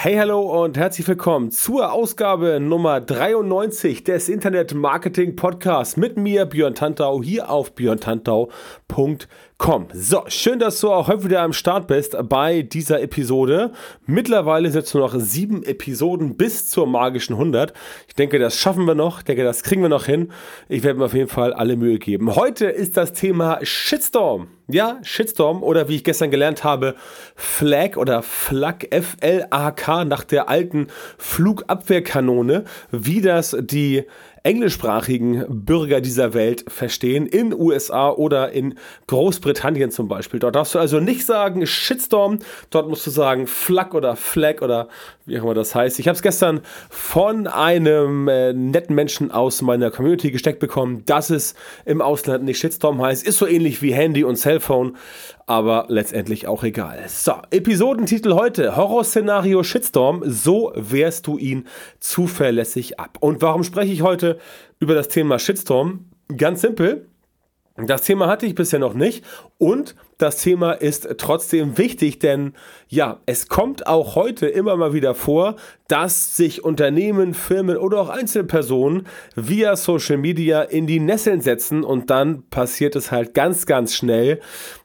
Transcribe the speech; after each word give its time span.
Hey, 0.00 0.14
hallo 0.14 0.62
und 0.62 0.78
herzlich 0.78 1.08
willkommen 1.08 1.50
zur 1.50 1.92
Ausgabe 1.92 2.60
Nummer 2.60 3.00
93 3.00 4.04
des 4.04 4.28
Internet 4.28 4.72
Marketing 4.72 5.34
Podcasts 5.34 5.96
mit 5.96 6.16
mir, 6.16 6.46
Björn 6.46 6.76
Tantau, 6.76 7.20
hier 7.20 7.50
auf 7.50 7.72
björntantau.com. 9.58 9.88
So, 9.92 10.24
schön, 10.28 10.58
dass 10.58 10.80
du 10.80 10.90
auch 10.90 11.08
heute 11.08 11.24
wieder 11.24 11.42
am 11.42 11.52
Start 11.52 11.86
bist 11.86 12.16
bei 12.28 12.62
dieser 12.62 13.02
Episode. 13.02 13.72
Mittlerweile 14.06 14.70
sind 14.70 14.84
es 14.84 14.94
nur 14.94 15.02
noch 15.02 15.18
sieben 15.18 15.62
Episoden 15.62 16.36
bis 16.36 16.68
zur 16.68 16.86
magischen 16.86 17.34
100. 17.34 17.72
Ich 18.06 18.14
denke, 18.14 18.38
das 18.38 18.56
schaffen 18.56 18.86
wir 18.86 18.94
noch. 18.94 19.18
Ich 19.18 19.24
denke, 19.24 19.44
das 19.44 19.62
kriegen 19.62 19.82
wir 19.82 19.88
noch 19.88 20.06
hin. 20.06 20.32
Ich 20.68 20.82
werde 20.82 20.98
mir 20.98 21.06
auf 21.06 21.14
jeden 21.14 21.28
Fall 21.28 21.52
alle 21.52 21.76
Mühe 21.76 21.98
geben. 21.98 22.34
Heute 22.34 22.66
ist 22.66 22.96
das 22.96 23.12
Thema 23.12 23.58
Shitstorm. 23.62 24.48
Ja, 24.70 24.98
Shitstorm 25.02 25.62
oder 25.62 25.88
wie 25.88 25.96
ich 25.96 26.04
gestern 26.04 26.30
gelernt 26.30 26.62
habe, 26.62 26.94
Flag 27.34 27.96
oder 27.96 28.22
Flag, 28.22 28.84
F-L-A-K 28.90 30.04
nach 30.04 30.24
der 30.24 30.50
alten 30.50 30.88
Flugabwehrkanone, 31.16 32.64
wie 32.90 33.22
das 33.22 33.56
die 33.58 34.04
englischsprachigen 34.42 35.44
Bürger 35.48 36.00
dieser 36.00 36.34
Welt 36.34 36.64
verstehen, 36.68 37.26
in 37.26 37.52
USA 37.52 38.10
oder 38.10 38.52
in 38.52 38.74
Großbritannien 39.06 39.90
zum 39.90 40.08
Beispiel. 40.08 40.40
Dort 40.40 40.56
darfst 40.56 40.74
du 40.74 40.78
also 40.78 41.00
nicht 41.00 41.24
sagen 41.26 41.66
Shitstorm, 41.66 42.38
dort 42.70 42.88
musst 42.88 43.06
du 43.06 43.10
sagen 43.10 43.46
Flag 43.46 43.94
oder 43.94 44.16
Flag 44.16 44.62
oder 44.62 44.88
wie 45.26 45.38
auch 45.38 45.44
immer 45.44 45.54
das 45.54 45.74
heißt. 45.74 45.98
Ich 45.98 46.08
habe 46.08 46.16
es 46.16 46.22
gestern 46.22 46.60
von 46.88 47.46
einem 47.46 48.28
äh, 48.28 48.52
netten 48.52 48.94
Menschen 48.94 49.30
aus 49.30 49.62
meiner 49.62 49.90
Community 49.90 50.30
gesteckt 50.30 50.60
bekommen, 50.60 51.02
dass 51.06 51.30
es 51.30 51.54
im 51.84 52.00
Ausland 52.00 52.44
nicht 52.44 52.58
Shitstorm 52.58 53.00
heißt. 53.02 53.26
Ist 53.26 53.38
so 53.38 53.46
ähnlich 53.46 53.82
wie 53.82 53.92
Handy 53.92 54.24
und 54.24 54.36
Cellphone, 54.36 54.96
aber 55.48 55.86
letztendlich 55.88 56.46
auch 56.46 56.62
egal. 56.62 57.04
So, 57.08 57.32
Episodentitel 57.50 58.34
heute: 58.34 58.76
Horrorszenario 58.76 59.62
Shitstorm. 59.62 60.22
So 60.26 60.72
wehrst 60.76 61.26
du 61.26 61.38
ihn 61.38 61.66
zuverlässig 62.00 63.00
ab. 63.00 63.16
Und 63.20 63.40
warum 63.40 63.64
spreche 63.64 63.92
ich 63.92 64.02
heute 64.02 64.38
über 64.78 64.94
das 64.94 65.08
Thema 65.08 65.38
Shitstorm? 65.38 66.04
Ganz 66.36 66.60
simpel. 66.60 67.06
Das 67.76 68.02
Thema 68.02 68.26
hatte 68.26 68.44
ich 68.44 68.54
bisher 68.54 68.78
noch 68.78 68.94
nicht 68.94 69.24
und 69.56 69.94
das 70.18 70.38
Thema 70.38 70.72
ist 70.72 71.08
trotzdem 71.18 71.78
wichtig, 71.78 72.18
denn 72.18 72.54
ja, 72.88 73.20
es 73.26 73.48
kommt 73.48 73.86
auch 73.86 74.16
heute 74.16 74.48
immer 74.48 74.76
mal 74.76 74.92
wieder 74.92 75.14
vor, 75.14 75.54
dass 75.86 76.36
sich 76.36 76.64
Unternehmen, 76.64 77.34
Firmen 77.34 77.76
oder 77.76 78.00
auch 78.00 78.08
Einzelpersonen 78.08 79.06
via 79.36 79.76
Social 79.76 80.18
Media 80.18 80.62
in 80.62 80.86
die 80.86 81.00
Nesseln 81.00 81.40
setzen 81.40 81.84
und 81.84 82.10
dann 82.10 82.42
passiert 82.50 82.96
es 82.96 83.12
halt 83.12 83.32
ganz, 83.32 83.64
ganz 83.64 83.94
schnell, 83.94 84.40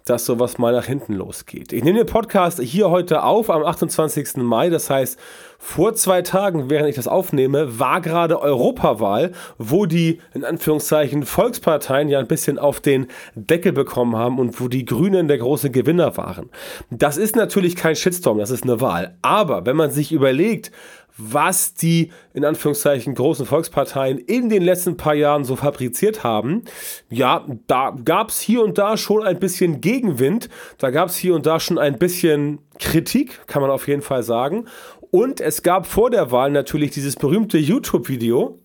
dass 0.05 0.25
sowas 0.25 0.57
mal 0.57 0.73
nach 0.73 0.85
hinten 0.85 1.13
losgeht. 1.13 1.73
Ich 1.73 1.83
nehme 1.83 1.99
den 1.99 2.07
Podcast 2.07 2.61
hier 2.61 2.89
heute 2.89 3.23
auf 3.23 3.49
am 3.49 3.63
28. 3.63 4.37
Mai, 4.37 4.69
das 4.69 4.89
heißt, 4.89 5.17
vor 5.57 5.95
zwei 5.95 6.21
Tagen, 6.21 6.69
während 6.69 6.89
ich 6.89 6.97
das 6.97 7.07
aufnehme, 7.07 7.79
war 7.79 8.01
gerade 8.01 8.41
Europawahl, 8.41 9.31
wo 9.57 9.85
die 9.85 10.19
in 10.33 10.43
Anführungszeichen 10.43 11.23
Volksparteien 11.23 12.09
ja 12.09 12.19
ein 12.19 12.27
bisschen 12.27 12.59
auf 12.59 12.81
den 12.81 13.07
Deckel 13.35 13.71
bekommen 13.71 14.17
haben 14.17 14.39
und 14.39 14.59
wo 14.59 14.67
die 14.67 14.83
Grünen 14.83 15.22
der 15.27 15.37
große 15.37 15.69
Gewinner 15.71 16.17
waren. 16.17 16.49
Das 16.89 17.17
ist 17.17 17.35
natürlich 17.35 17.75
kein 17.75 17.95
Shitstorm, 17.95 18.37
das 18.37 18.51
ist 18.51 18.63
eine 18.63 18.81
Wahl. 18.81 19.17
Aber 19.21 19.65
wenn 19.65 19.75
man 19.75 19.91
sich 19.91 20.11
überlegt, 20.11 20.71
was 21.17 21.73
die 21.75 22.11
in 22.33 22.43
Anführungszeichen 22.43 23.13
großen 23.13 23.45
Volksparteien 23.45 24.17
in 24.17 24.49
den 24.49 24.63
letzten 24.63 24.97
paar 24.97 25.13
Jahren 25.13 25.43
so 25.43 25.55
fabriziert 25.55 26.23
haben, 26.23 26.63
ja, 27.09 27.45
da 27.67 27.95
gab 28.03 28.29
es 28.29 28.39
hier 28.39 28.63
und 28.63 28.77
da 28.77 28.97
schon 28.97 29.23
ein 29.23 29.39
bisschen 29.39 29.81
Gegenwind, 29.81 30.49
da 30.79 30.89
gab 30.89 31.09
es 31.09 31.15
hier 31.15 31.35
und 31.35 31.45
da 31.45 31.59
schon 31.59 31.77
ein 31.77 31.99
bisschen 31.99 32.59
Kritik, 32.79 33.45
kann 33.47 33.61
man 33.61 33.69
auf 33.71 33.87
jeden 33.87 34.01
Fall 34.01 34.23
sagen. 34.23 34.65
Und 35.11 35.41
es 35.41 35.61
gab 35.61 35.85
vor 35.85 36.09
der 36.09 36.31
Wahl 36.31 36.49
natürlich 36.49 36.91
dieses 36.91 37.15
berühmte 37.15 37.59
YouTube-Video 37.59 38.59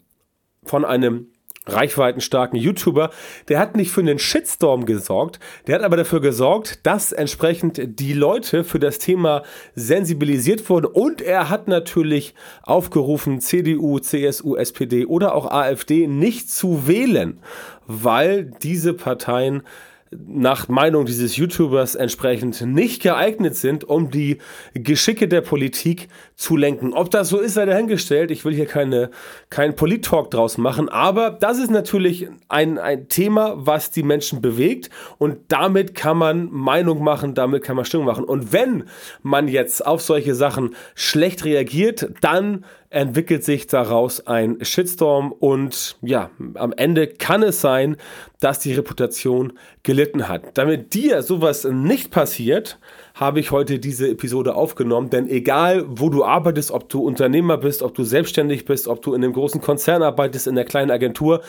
von 0.64 0.86
einem 0.86 1.28
reichweitenstarken 1.68 2.58
YouTuber, 2.58 3.10
der 3.48 3.58
hat 3.58 3.76
nicht 3.76 3.90
für 3.90 4.00
einen 4.00 4.18
Shitstorm 4.18 4.86
gesorgt, 4.86 5.38
der 5.66 5.76
hat 5.76 5.82
aber 5.82 5.96
dafür 5.96 6.20
gesorgt, 6.20 6.86
dass 6.86 7.12
entsprechend 7.12 8.00
die 8.00 8.12
Leute 8.12 8.64
für 8.64 8.78
das 8.78 8.98
Thema 8.98 9.42
sensibilisiert 9.74 10.68
wurden. 10.68 10.86
Und 10.86 11.20
er 11.20 11.48
hat 11.48 11.68
natürlich 11.68 12.34
aufgerufen, 12.62 13.40
CDU, 13.40 13.98
CSU, 13.98 14.56
SPD 14.56 15.06
oder 15.06 15.34
auch 15.34 15.50
AfD 15.50 16.06
nicht 16.06 16.50
zu 16.50 16.86
wählen, 16.86 17.40
weil 17.86 18.44
diese 18.62 18.94
Parteien 18.94 19.62
nach 20.10 20.68
Meinung 20.68 21.06
dieses 21.06 21.36
YouTubers 21.36 21.94
entsprechend 21.94 22.60
nicht 22.62 23.02
geeignet 23.02 23.56
sind, 23.56 23.84
um 23.84 24.10
die 24.10 24.38
Geschicke 24.74 25.28
der 25.28 25.40
Politik 25.40 26.08
zu 26.34 26.56
lenken. 26.56 26.92
Ob 26.92 27.10
das 27.10 27.28
so 27.28 27.38
ist, 27.38 27.54
sei 27.54 27.66
dahingestellt. 27.66 28.30
Ich 28.30 28.44
will 28.44 28.54
hier 28.54 28.66
keine, 28.66 29.10
keinen 29.50 29.76
Polit-Talk 29.76 30.30
draus 30.30 30.56
machen, 30.58 30.88
aber 30.88 31.30
das 31.30 31.58
ist 31.58 31.70
natürlich 31.70 32.28
ein, 32.48 32.78
ein 32.78 33.08
Thema, 33.08 33.54
was 33.56 33.90
die 33.90 34.02
Menschen 34.02 34.40
bewegt 34.40 34.90
und 35.18 35.38
damit 35.48 35.94
kann 35.94 36.16
man 36.16 36.50
Meinung 36.50 37.02
machen, 37.02 37.34
damit 37.34 37.62
kann 37.62 37.76
man 37.76 37.84
Stimmung 37.84 38.06
machen. 38.06 38.24
Und 38.24 38.52
wenn 38.52 38.84
man 39.22 39.48
jetzt 39.48 39.86
auf 39.86 40.00
solche 40.00 40.34
Sachen 40.34 40.74
schlecht 40.94 41.44
reagiert, 41.44 42.10
dann 42.20 42.64
entwickelt 42.90 43.44
sich 43.44 43.66
daraus 43.66 44.26
ein 44.26 44.58
Shitstorm 44.62 45.32
und 45.32 45.96
ja, 46.00 46.30
am 46.54 46.72
Ende 46.72 47.06
kann 47.06 47.42
es 47.42 47.60
sein, 47.60 47.96
dass 48.40 48.60
die 48.60 48.72
Reputation 48.72 49.52
gelitten 49.82 50.28
hat. 50.28 50.56
Damit 50.56 50.94
dir 50.94 51.22
sowas 51.22 51.64
nicht 51.64 52.10
passiert, 52.10 52.78
habe 53.14 53.40
ich 53.40 53.50
heute 53.50 53.78
diese 53.78 54.08
Episode 54.08 54.54
aufgenommen, 54.54 55.10
denn 55.10 55.28
egal 55.28 55.84
wo 55.86 56.08
du 56.08 56.24
arbeitest, 56.24 56.70
ob 56.70 56.88
du 56.88 57.00
Unternehmer 57.00 57.58
bist, 57.58 57.82
ob 57.82 57.94
du 57.94 58.04
selbstständig 58.04 58.64
bist, 58.64 58.88
ob 58.88 59.02
du 59.02 59.12
in 59.12 59.22
einem 59.22 59.34
großen 59.34 59.60
Konzern 59.60 60.02
arbeitest, 60.02 60.46
in 60.46 60.56
einer 60.56 60.64
kleinen 60.64 60.90
Agentur, 60.90 61.42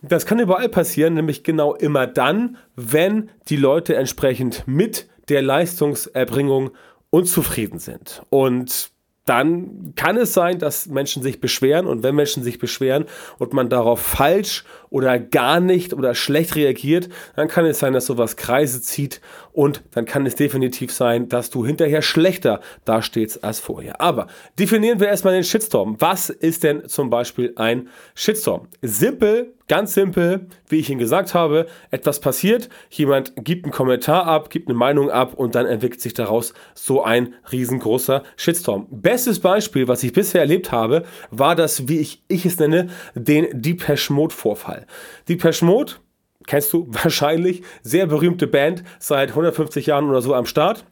das 0.00 0.26
kann 0.26 0.38
überall 0.38 0.68
passieren, 0.68 1.14
nämlich 1.14 1.42
genau 1.42 1.74
immer 1.74 2.06
dann, 2.06 2.56
wenn 2.76 3.30
die 3.48 3.56
Leute 3.56 3.96
entsprechend 3.96 4.62
mit 4.66 5.08
der 5.28 5.42
Leistungserbringung 5.42 6.70
unzufrieden 7.10 7.78
sind. 7.78 8.22
Und 8.30 8.90
dann 9.28 9.92
kann 9.96 10.16
es 10.16 10.32
sein, 10.32 10.58
dass 10.58 10.86
Menschen 10.86 11.22
sich 11.22 11.40
beschweren. 11.40 11.86
Und 11.86 12.02
wenn 12.02 12.14
Menschen 12.14 12.42
sich 12.42 12.58
beschweren 12.58 13.04
und 13.38 13.52
man 13.52 13.68
darauf 13.68 14.00
falsch 14.00 14.64
oder 14.90 15.18
gar 15.18 15.60
nicht 15.60 15.94
oder 15.94 16.14
schlecht 16.14 16.56
reagiert, 16.56 17.08
dann 17.36 17.48
kann 17.48 17.66
es 17.66 17.78
sein, 17.78 17.92
dass 17.92 18.06
sowas 18.06 18.36
Kreise 18.36 18.80
zieht 18.80 19.20
und 19.52 19.82
dann 19.92 20.04
kann 20.04 20.26
es 20.26 20.34
definitiv 20.34 20.92
sein, 20.92 21.28
dass 21.28 21.50
du 21.50 21.66
hinterher 21.66 22.02
schlechter 22.02 22.60
dastehst 22.84 23.44
als 23.44 23.60
vorher. 23.60 24.00
Aber 24.00 24.28
definieren 24.58 25.00
wir 25.00 25.08
erstmal 25.08 25.34
den 25.34 25.44
Shitstorm. 25.44 25.96
Was 25.98 26.30
ist 26.30 26.64
denn 26.64 26.88
zum 26.88 27.10
Beispiel 27.10 27.52
ein 27.56 27.88
Shitstorm? 28.14 28.68
Simpel 28.82 29.54
Ganz 29.68 29.92
simpel, 29.92 30.46
wie 30.70 30.76
ich 30.76 30.88
Ihnen 30.88 30.98
gesagt 30.98 31.34
habe, 31.34 31.66
etwas 31.90 32.20
passiert, 32.20 32.70
jemand 32.88 33.34
gibt 33.36 33.66
einen 33.66 33.72
Kommentar 33.72 34.24
ab, 34.24 34.48
gibt 34.48 34.66
eine 34.68 34.78
Meinung 34.78 35.10
ab 35.10 35.34
und 35.34 35.54
dann 35.54 35.66
entwickelt 35.66 36.00
sich 36.00 36.14
daraus 36.14 36.54
so 36.74 37.04
ein 37.04 37.34
riesengroßer 37.52 38.22
Shitstorm. 38.36 38.86
Bestes 38.90 39.40
Beispiel, 39.40 39.86
was 39.86 40.02
ich 40.02 40.14
bisher 40.14 40.40
erlebt 40.40 40.72
habe, 40.72 41.04
war 41.30 41.54
das, 41.54 41.86
wie 41.86 41.98
ich, 41.98 42.22
ich 42.28 42.46
es 42.46 42.58
nenne, 42.58 42.88
den 43.14 43.46
Depeche 43.52 44.10
Mode 44.10 44.34
Vorfall. 44.34 44.77
Depeche 45.28 45.64
Mode, 45.64 45.94
kennst 46.46 46.72
du 46.72 46.86
wahrscheinlich, 46.90 47.62
sehr 47.82 48.06
berühmte 48.06 48.46
Band, 48.46 48.84
seit 48.98 49.30
150 49.30 49.86
Jahren 49.86 50.08
oder 50.08 50.22
so 50.22 50.34
am 50.34 50.46
Start. 50.46 50.84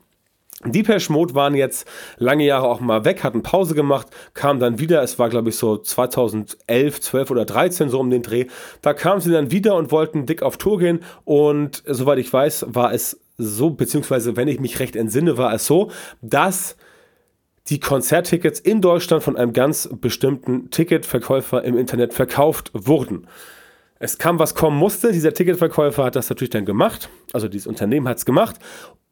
Depeche 0.65 1.13
Mode 1.13 1.35
waren 1.35 1.55
jetzt 1.55 1.87
lange 2.17 2.47
Jahre 2.47 2.67
auch 2.67 2.81
mal 2.81 3.05
weg, 3.05 3.23
hatten 3.23 3.43
Pause 3.43 3.75
gemacht, 3.75 4.07
kamen 4.33 4.59
dann 4.59 4.79
wieder, 4.79 5.03
es 5.03 5.19
war 5.19 5.29
glaube 5.29 5.51
ich 5.51 5.57
so 5.57 5.77
2011, 5.77 7.01
12 7.01 7.31
oder 7.31 7.45
13 7.45 7.91
so 7.91 8.01
um 8.01 8.09
den 8.09 8.23
Dreh, 8.23 8.47
da 8.81 8.95
kamen 8.95 9.21
sie 9.21 9.31
dann 9.31 9.51
wieder 9.51 9.75
und 9.75 9.93
wollten 9.93 10.25
dick 10.25 10.43
auf 10.43 10.57
Tour 10.57 10.79
gehen 10.79 11.01
und 11.25 11.83
soweit 11.87 12.19
ich 12.19 12.33
weiß, 12.33 12.67
war 12.69 12.95
es 12.95 13.21
so, 13.37 13.69
beziehungsweise 13.69 14.37
wenn 14.37 14.49
ich 14.49 14.59
mich 14.59 14.81
recht 14.81 14.97
entsinne, 14.97 15.37
war 15.37 15.53
es 15.53 15.67
so, 15.67 15.91
dass 16.23 16.77
die 17.69 17.81
Konzerttickets 17.81 18.61
in 18.61 18.81
Deutschland 18.81 19.23
von 19.23 19.37
einem 19.37 19.53
ganz 19.53 19.89
bestimmten 20.01 20.71
Ticketverkäufer 20.71 21.65
im 21.65 21.77
Internet 21.77 22.15
verkauft 22.15 22.71
wurden. 22.73 23.27
Es 23.99 24.19
kam, 24.19 24.39
was 24.39 24.55
kommen 24.55 24.77
musste. 24.77 25.13
Dieser 25.13 25.33
Ticketverkäufer 25.33 26.05
hat 26.05 26.17
das 26.17 26.29
natürlich 26.29 26.51
dann 26.51 26.65
gemacht. 26.65 27.09
Also 27.33 27.49
dieses 27.49 27.67
Unternehmen 27.67 28.09
hat 28.09 28.19
es 28.19 28.25
gemacht 28.25 28.57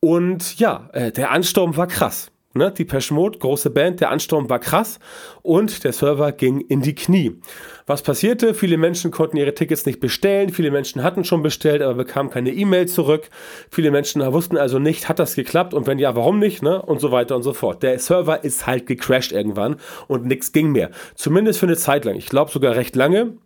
und 0.05 0.59
ja, 0.59 0.91
äh, 0.93 1.13
der 1.13 1.31
Ansturm 1.31 1.79
war 1.79 1.87
krass. 1.87 2.31
ne, 2.53 2.71
die 2.71 2.85
Peschmod, 2.85 3.41
große 3.41 3.71
Band, 3.71 4.01
der 4.01 4.11
Ansturm 4.11 4.51
war 4.51 4.59
krass 4.59 4.99
und 5.43 5.83
der 5.83 5.95
Server 5.95 6.31
ging 6.31 6.61
in 6.61 6.83
die 6.83 6.95
Knie. 6.95 7.41
Was 7.87 8.03
passierte? 8.03 8.53
Viele 8.53 8.77
Menschen 8.77 9.11
konnten 9.11 9.39
ihre 9.39 9.55
Tickets 9.55 9.87
nicht 9.87 10.01
bestellen, 10.01 10.51
viele 10.51 10.71
Menschen 10.71 11.03
hatten 11.03 11.25
schon 11.25 11.43
bestellt, 11.43 11.81
aber 11.81 11.95
bekamen 11.95 12.31
keine 12.31 12.53
E-Mail 12.53 12.87
zurück. 12.87 13.31
Viele 13.71 13.91
Menschen 13.91 14.21
wussten 14.33 14.59
also 14.59 14.79
nicht, 14.79 15.09
hat 15.09 15.19
das 15.19 15.35
geklappt 15.35 15.73
und 15.73 15.87
wenn 15.87 15.99
ja, 15.99 16.15
warum 16.15 16.39
nicht, 16.39 16.63
ne? 16.63 16.83
Und 16.83 17.01
so 17.01 17.11
weiter 17.11 17.35
und 17.35 17.43
so 17.43 17.55
fort. 17.55 17.83
Der 17.83 17.99
Server 17.99 18.45
ist 18.45 18.67
halt 18.67 18.87
gecrashed 18.87 19.33
irgendwann 19.33 19.77
und 20.07 20.27
nichts 20.27 20.53
ging 20.53 20.71
mehr. 20.73 20.91
Zumindest 21.15 21.59
für 21.59 21.67
eine 21.67 21.77
Zeit 21.77 22.05
lang. 22.05 22.17
Ich 22.17 22.27
glaube 22.27 22.51
sogar 22.51 22.77
recht 22.77 22.95
lange. 22.95 23.39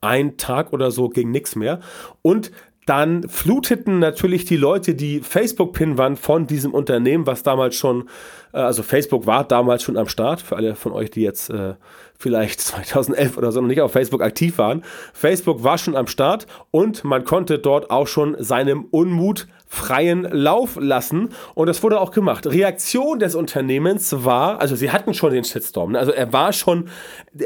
Ein 0.00 0.36
Tag 0.36 0.72
oder 0.72 0.90
so 0.90 1.08
ging 1.08 1.30
nichts 1.30 1.56
mehr. 1.56 1.80
Und 2.22 2.50
dann 2.86 3.28
fluteten 3.28 4.00
natürlich 4.00 4.46
die 4.46 4.56
Leute 4.56 4.94
die 4.94 5.20
Facebook-Pinwand 5.20 6.18
von 6.18 6.46
diesem 6.46 6.74
Unternehmen, 6.74 7.26
was 7.26 7.42
damals 7.42 7.76
schon, 7.76 8.08
äh, 8.52 8.58
also 8.58 8.82
Facebook 8.82 9.26
war 9.26 9.44
damals 9.44 9.82
schon 9.82 9.96
am 9.96 10.08
Start, 10.08 10.40
für 10.40 10.56
alle 10.56 10.74
von 10.74 10.92
euch, 10.92 11.10
die 11.10 11.20
jetzt 11.20 11.50
äh, 11.50 11.74
vielleicht 12.18 12.60
2011 12.62 13.36
oder 13.36 13.52
so 13.52 13.60
noch 13.60 13.68
nicht 13.68 13.80
auf 13.80 13.92
Facebook 13.92 14.22
aktiv 14.22 14.58
waren. 14.58 14.82
Facebook 15.12 15.62
war 15.62 15.78
schon 15.78 15.94
am 15.94 16.06
Start 16.08 16.46
und 16.70 17.04
man 17.04 17.24
konnte 17.24 17.58
dort 17.58 17.90
auch 17.90 18.08
schon 18.08 18.34
seinem 18.42 18.86
Unmut 18.90 19.46
freien 19.72 20.24
Lauf 20.24 20.76
lassen 20.80 21.30
und 21.54 21.68
das 21.68 21.84
wurde 21.84 22.00
auch 22.00 22.10
gemacht. 22.10 22.44
Reaktion 22.44 23.20
des 23.20 23.36
Unternehmens 23.36 24.24
war, 24.24 24.60
also 24.60 24.74
sie 24.74 24.90
hatten 24.90 25.14
schon 25.14 25.32
den 25.32 25.44
Shitstorm, 25.44 25.92
ne? 25.92 25.98
also 26.00 26.10
er 26.10 26.32
war 26.32 26.52
schon, 26.52 26.88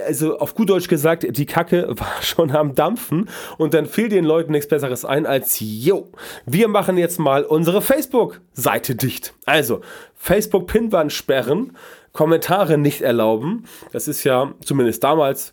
also 0.07 0.39
auf 0.39 0.55
gut 0.55 0.71
Deutsch 0.71 0.89
gesagt, 0.89 1.27
die 1.29 1.45
Kacke 1.45 1.87
war 1.99 2.23
schon 2.23 2.51
am 2.51 2.75
Dampfen 2.75 3.29
und 3.59 3.75
dann 3.75 3.85
fiel 3.85 4.09
den 4.09 4.25
Leuten 4.25 4.53
nichts 4.53 4.69
Besseres 4.69 5.05
ein 5.05 5.27
als, 5.27 5.59
yo, 5.61 6.09
wir 6.47 6.69
machen 6.69 6.97
jetzt 6.97 7.19
mal 7.19 7.45
unsere 7.45 7.83
Facebook-Seite 7.83 8.95
dicht. 8.95 9.35
Also 9.45 9.83
Facebook-Pinwand 10.15 11.13
sperren, 11.13 11.77
Kommentare 12.15 12.79
nicht 12.79 13.03
erlauben. 13.03 13.65
Das 13.93 14.09
ist 14.09 14.25
ja 14.25 14.55
zumindest 14.65 15.05
damals 15.05 15.53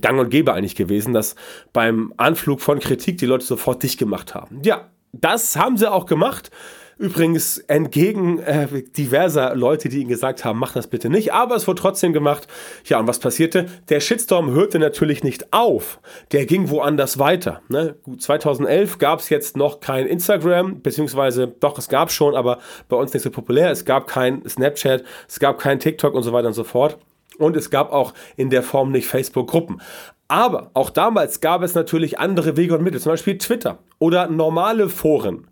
gang 0.00 0.18
und 0.18 0.30
gäbe 0.30 0.54
eigentlich 0.54 0.74
gewesen, 0.74 1.12
dass 1.14 1.36
beim 1.72 2.12
Anflug 2.16 2.60
von 2.60 2.80
Kritik 2.80 3.18
die 3.18 3.26
Leute 3.26 3.46
sofort 3.46 3.84
dicht 3.84 3.98
gemacht 3.98 4.34
haben. 4.34 4.60
Ja, 4.64 4.88
das 5.20 5.56
haben 5.56 5.76
sie 5.76 5.90
auch 5.90 6.06
gemacht. 6.06 6.50
Übrigens 6.98 7.58
entgegen 7.58 8.40
äh, 8.40 8.66
diverser 8.82 9.54
Leute, 9.54 9.88
die 9.88 10.00
ihnen 10.00 10.08
gesagt 10.08 10.44
haben, 10.44 10.58
mach 10.58 10.72
das 10.72 10.88
bitte 10.88 11.08
nicht. 11.08 11.32
Aber 11.32 11.54
es 11.54 11.68
wurde 11.68 11.80
trotzdem 11.80 12.12
gemacht. 12.12 12.48
Ja, 12.86 12.98
und 12.98 13.06
was 13.06 13.20
passierte? 13.20 13.66
Der 13.88 14.00
Shitstorm 14.00 14.50
hörte 14.50 14.80
natürlich 14.80 15.22
nicht 15.22 15.52
auf. 15.52 16.00
Der 16.32 16.44
ging 16.44 16.70
woanders 16.70 17.20
weiter. 17.20 17.62
Ne? 17.68 17.94
Gut, 18.02 18.20
2011 18.20 18.98
gab 18.98 19.20
es 19.20 19.28
jetzt 19.28 19.56
noch 19.56 19.78
kein 19.78 20.08
Instagram, 20.08 20.82
beziehungsweise 20.82 21.46
doch, 21.46 21.78
es 21.78 21.88
gab 21.88 22.10
schon, 22.10 22.34
aber 22.34 22.58
bei 22.88 22.96
uns 22.96 23.14
nicht 23.14 23.22
so 23.22 23.30
populär. 23.30 23.70
Es 23.70 23.84
gab 23.84 24.08
kein 24.08 24.46
Snapchat, 24.48 25.04
es 25.28 25.38
gab 25.38 25.60
kein 25.60 25.78
TikTok 25.78 26.14
und 26.14 26.24
so 26.24 26.32
weiter 26.32 26.48
und 26.48 26.54
so 26.54 26.64
fort. 26.64 26.98
Und 27.38 27.56
es 27.56 27.70
gab 27.70 27.92
auch 27.92 28.12
in 28.36 28.50
der 28.50 28.64
Form 28.64 28.90
nicht 28.90 29.06
Facebook-Gruppen. 29.06 29.80
Aber 30.28 30.70
auch 30.74 30.90
damals 30.90 31.40
gab 31.40 31.62
es 31.62 31.74
natürlich 31.74 32.18
andere 32.18 32.56
Wege 32.56 32.76
und 32.76 32.84
Mittel, 32.84 33.00
zum 33.00 33.12
Beispiel 33.12 33.38
Twitter 33.38 33.78
oder 33.98 34.28
normale 34.28 34.90
Foren. 34.90 35.48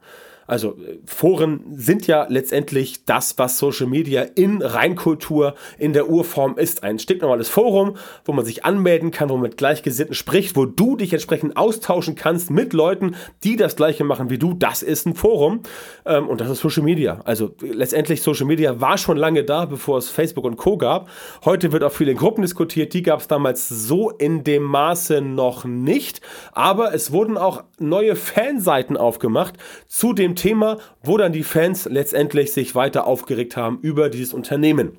Also 0.47 0.73
äh, 0.73 0.99
Foren 1.07 1.65
sind 1.77 2.07
ja 2.07 2.27
letztendlich 2.29 3.05
das, 3.05 3.39
was 3.39 3.59
Social 3.59 3.87
Media 3.87 4.23
in 4.23 4.63
Reinkultur 4.63 5.55
in 5.79 5.93
der 5.93 6.09
Urform 6.09 6.59
ist. 6.59 6.83
Ein 6.83 6.99
stinknormales 6.99 7.49
Forum, 7.49 7.97
wo 8.25 8.33
man 8.33 8.45
sich 8.45 8.65
anmelden 8.65 9.11
kann, 9.11 9.29
wo 9.29 9.35
man 9.35 9.43
mit 9.43 9.57
Gleichgesinnten 9.57 10.15
spricht, 10.15 10.57
wo 10.57 10.65
du 10.67 10.97
dich 10.97 11.13
entsprechend 11.13 11.57
austauschen 11.57 12.15
kannst 12.15 12.51
mit 12.51 12.73
Leuten, 12.73 13.17
die 13.45 13.57
das 13.57 13.77
gleiche 13.77 14.05
machen 14.05 14.31
wie 14.31 14.39
du. 14.39 14.55
Das 14.55 14.83
ist 14.83 15.07
ein 15.07 15.15
Forum 15.15 15.61
ähm, 16.05 16.29
und 16.29 16.41
das 16.41 16.51
ist 16.51 16.61
Social 16.61 16.83
Media. 16.83 17.21
Also 17.25 17.55
letztendlich 17.61 18.23
Social 18.23 18.47
Media 18.47 18.81
war 18.81 18.99
schon 18.99 19.17
lange 19.17 19.45
da, 19.45 19.65
bevor 19.65 19.99
es 19.99 20.09
Facebook 20.09 20.45
und 20.45 20.57
Co 20.57 20.77
gab. 20.77 21.09
Heute 21.45 21.73
wird 21.73 21.83
auch 21.83 21.93
viel 21.93 22.09
in 22.09 22.17
Gruppen 22.17 22.43
diskutiert. 22.43 22.95
Die 22.95 23.03
gab 23.03 23.21
es 23.21 23.29
damals 23.29 23.69
so 23.69 24.11
in 24.11 24.45
dem 24.45 24.63
Maße 24.63 25.21
noch 25.21 25.65
nicht. 25.65 26.21
Aber 26.53 26.95
es 26.95 27.13
wurden 27.13 27.37
auch 27.37 27.65
neue 27.79 28.17
Fanseiten 28.17 28.97
aufgemacht 28.97 29.55
zu 29.89 30.13
dem 30.13 30.36
Thema, 30.37 30.79
wo 31.03 31.17
dann 31.17 31.33
die 31.33 31.43
Fans 31.43 31.87
letztendlich 31.87 32.53
sich 32.53 32.75
weiter 32.75 33.07
aufgeregt 33.07 33.57
haben 33.57 33.81
über 33.83 34.09
dieses 34.09 34.33
Unternehmen. 34.33 34.99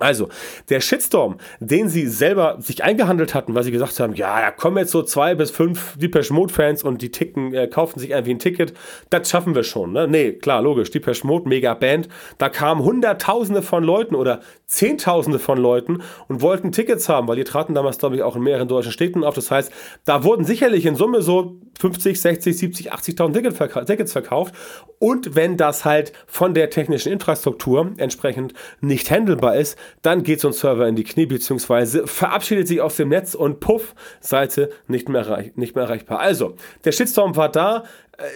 Also, 0.00 0.28
der 0.68 0.80
Shitstorm, 0.80 1.36
den 1.60 1.88
sie 1.88 2.06
selber 2.06 2.56
sich 2.60 2.84
eingehandelt 2.84 3.34
hatten, 3.34 3.54
weil 3.54 3.62
sie 3.62 3.70
gesagt 3.70 3.98
haben, 4.00 4.14
ja, 4.14 4.40
da 4.40 4.50
kommen 4.50 4.78
jetzt 4.78 4.90
so 4.90 5.02
zwei 5.02 5.34
bis 5.34 5.50
fünf 5.50 5.96
Deepesh 5.96 6.30
Mode 6.30 6.52
Fans 6.52 6.82
und 6.82 7.02
die 7.02 7.10
ticken, 7.10 7.54
äh, 7.54 7.66
kaufen 7.66 7.98
sich 7.98 8.10
irgendwie 8.10 8.32
ein 8.32 8.38
Ticket, 8.38 8.74
das 9.10 9.30
schaffen 9.30 9.54
wir 9.54 9.64
schon, 9.64 9.92
ne? 9.92 10.06
Nee, 10.08 10.32
klar, 10.32 10.62
logisch, 10.62 10.90
Deepesh 10.90 11.24
Mode, 11.24 11.48
mega 11.48 11.74
Band, 11.74 12.08
da 12.38 12.48
kamen 12.48 12.82
hunderttausende 12.82 13.62
von 13.62 13.84
Leuten 13.84 14.14
oder 14.14 14.40
zehntausende 14.66 15.38
von 15.38 15.58
Leuten 15.58 16.02
und 16.28 16.42
wollten 16.42 16.72
Tickets 16.72 17.08
haben, 17.08 17.28
weil 17.28 17.36
die 17.36 17.44
traten 17.44 17.74
damals, 17.74 17.98
glaube 17.98 18.16
ich, 18.16 18.22
auch 18.22 18.36
in 18.36 18.42
mehreren 18.42 18.68
deutschen 18.68 18.92
Städten 18.92 19.24
auf, 19.24 19.34
das 19.34 19.50
heißt, 19.50 19.72
da 20.04 20.24
wurden 20.24 20.44
sicherlich 20.44 20.86
in 20.86 20.96
Summe 20.96 21.22
so 21.22 21.56
50, 21.78 22.20
60, 22.20 22.56
70, 22.56 22.92
80.000 22.92 23.86
Tickets 23.86 24.12
verkauft. 24.12 24.54
Und 24.98 25.34
wenn 25.34 25.56
das 25.56 25.84
halt 25.84 26.12
von 26.26 26.54
der 26.54 26.70
technischen 26.70 27.12
Infrastruktur 27.12 27.92
entsprechend 27.98 28.54
nicht 28.80 29.10
handelbar 29.10 29.56
ist, 29.56 29.78
dann 30.02 30.22
geht 30.22 30.40
so 30.40 30.48
ein 30.48 30.54
Server 30.54 30.86
in 30.86 30.96
die 30.96 31.04
Knie, 31.04 31.26
beziehungsweise 31.26 32.06
verabschiedet 32.06 32.68
sich 32.68 32.80
aus 32.80 32.96
dem 32.96 33.08
Netz 33.08 33.34
und 33.34 33.60
puff, 33.60 33.94
Seite 34.20 34.70
nicht 34.88 35.08
mehr, 35.08 35.44
nicht 35.54 35.74
mehr 35.74 35.84
erreichbar. 35.84 36.20
Also, 36.20 36.56
der 36.84 36.92
Shitstorm 36.92 37.36
war 37.36 37.50
da, 37.50 37.84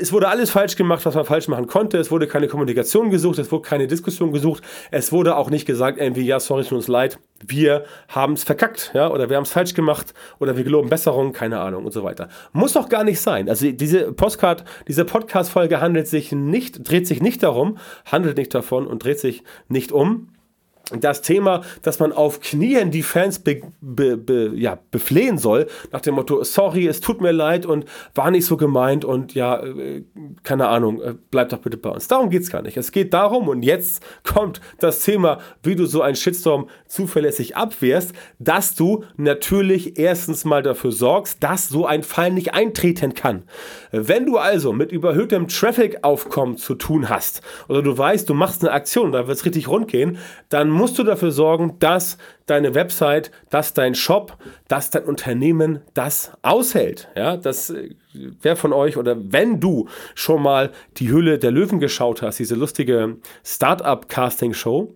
es 0.00 0.12
wurde 0.12 0.28
alles 0.28 0.50
falsch 0.50 0.76
gemacht, 0.76 1.04
was 1.06 1.14
man 1.14 1.24
falsch 1.24 1.48
machen 1.48 1.66
konnte. 1.66 1.98
Es 1.98 2.10
wurde 2.10 2.26
keine 2.26 2.48
Kommunikation 2.48 3.10
gesucht, 3.10 3.38
es 3.38 3.50
wurde 3.50 3.66
keine 3.66 3.86
Diskussion 3.86 4.32
gesucht. 4.32 4.62
Es 4.90 5.10
wurde 5.10 5.36
auch 5.36 5.48
nicht 5.48 5.66
gesagt, 5.66 5.98
irgendwie, 5.98 6.22
ja, 6.22 6.38
sorry, 6.38 6.64
tut 6.64 6.72
uns 6.72 6.88
leid, 6.88 7.18
wir 7.46 7.84
haben 8.08 8.34
es 8.34 8.44
verkackt, 8.44 8.90
ja, 8.94 9.10
oder 9.10 9.30
wir 9.30 9.36
haben 9.36 9.44
es 9.44 9.52
falsch 9.52 9.74
gemacht, 9.74 10.12
oder 10.38 10.56
wir 10.56 10.64
geloben 10.64 10.90
Besserung, 10.90 11.32
keine 11.32 11.60
Ahnung 11.60 11.86
und 11.86 11.92
so 11.92 12.04
weiter. 12.04 12.28
Muss 12.52 12.74
doch 12.74 12.88
gar 12.88 13.04
nicht 13.04 13.20
sein. 13.20 13.48
Also 13.48 13.70
diese 13.70 14.12
Postcard, 14.12 14.64
diese 14.86 15.04
Podcast-Folge 15.04 15.80
handelt 15.80 16.08
sich 16.08 16.32
nicht, 16.32 16.88
dreht 16.88 17.06
sich 17.06 17.22
nicht 17.22 17.42
darum, 17.42 17.78
handelt 18.04 18.36
nicht 18.36 18.54
davon 18.54 18.86
und 18.86 19.02
dreht 19.02 19.18
sich 19.18 19.42
nicht 19.68 19.92
um 19.92 20.28
das 20.98 21.22
Thema, 21.22 21.62
dass 21.82 21.98
man 21.98 22.12
auf 22.12 22.40
Knien 22.40 22.90
die 22.90 23.02
Fans 23.02 23.38
be, 23.38 23.60
be, 23.80 24.16
be, 24.16 24.52
ja, 24.54 24.78
beflehen 24.90 25.38
soll, 25.38 25.66
nach 25.92 26.00
dem 26.00 26.14
Motto, 26.14 26.42
sorry, 26.44 26.86
es 26.86 27.00
tut 27.00 27.20
mir 27.20 27.32
leid 27.32 27.66
und 27.66 27.84
war 28.14 28.30
nicht 28.30 28.46
so 28.46 28.56
gemeint 28.56 29.04
und 29.04 29.34
ja, 29.34 29.62
äh, 29.62 30.04
keine 30.42 30.68
Ahnung, 30.68 31.00
äh, 31.00 31.14
bleib 31.30 31.50
doch 31.50 31.58
bitte 31.58 31.76
bei 31.76 31.90
uns. 31.90 32.08
Darum 32.08 32.30
geht 32.30 32.42
es 32.42 32.50
gar 32.50 32.62
nicht. 32.62 32.76
Es 32.76 32.92
geht 32.92 33.14
darum, 33.14 33.48
und 33.48 33.62
jetzt 33.62 34.02
kommt 34.24 34.60
das 34.78 35.00
Thema, 35.00 35.38
wie 35.62 35.76
du 35.76 35.86
so 35.86 36.02
einen 36.02 36.16
Shitstorm 36.16 36.68
zuverlässig 36.86 37.56
abwehrst, 37.56 38.12
dass 38.38 38.74
du 38.74 39.04
natürlich 39.16 39.98
erstens 39.98 40.44
mal 40.44 40.62
dafür 40.62 40.92
sorgst, 40.92 41.42
dass 41.42 41.68
so 41.68 41.86
ein 41.86 42.02
Fall 42.02 42.30
nicht 42.32 42.54
eintreten 42.54 43.14
kann. 43.14 43.44
Wenn 43.92 44.26
du 44.26 44.38
also 44.38 44.72
mit 44.72 44.92
überhöhtem 44.92 45.48
Traffic-Aufkommen 45.48 46.56
zu 46.56 46.74
tun 46.74 47.08
hast, 47.08 47.42
oder 47.68 47.82
du 47.82 47.96
weißt, 47.96 48.28
du 48.28 48.34
machst 48.34 48.62
eine 48.62 48.72
Aktion, 48.72 49.12
da 49.12 49.26
wird 49.26 49.36
es 49.36 49.44
richtig 49.44 49.68
rund 49.68 49.88
gehen, 49.88 50.18
dann 50.48 50.70
musst 50.80 50.98
du 50.98 51.04
dafür 51.04 51.30
sorgen, 51.30 51.76
dass 51.78 52.16
deine 52.46 52.74
Website, 52.74 53.30
dass 53.50 53.74
dein 53.74 53.94
Shop, 53.94 54.36
dass 54.66 54.90
dein 54.90 55.04
Unternehmen 55.04 55.80
das 55.94 56.32
aushält. 56.42 57.08
Ja, 57.14 57.36
das 57.36 57.70
äh, 57.70 57.90
wer 58.12 58.56
von 58.56 58.72
euch 58.72 58.96
oder 58.96 59.16
wenn 59.32 59.60
du 59.60 59.88
schon 60.14 60.42
mal 60.42 60.70
die 60.96 61.10
Hülle 61.10 61.38
der 61.38 61.50
Löwen 61.50 61.80
geschaut 61.80 62.22
hast, 62.22 62.38
diese 62.38 62.54
lustige 62.54 63.18
Startup 63.44 64.08
Casting 64.08 64.54
Show, 64.54 64.94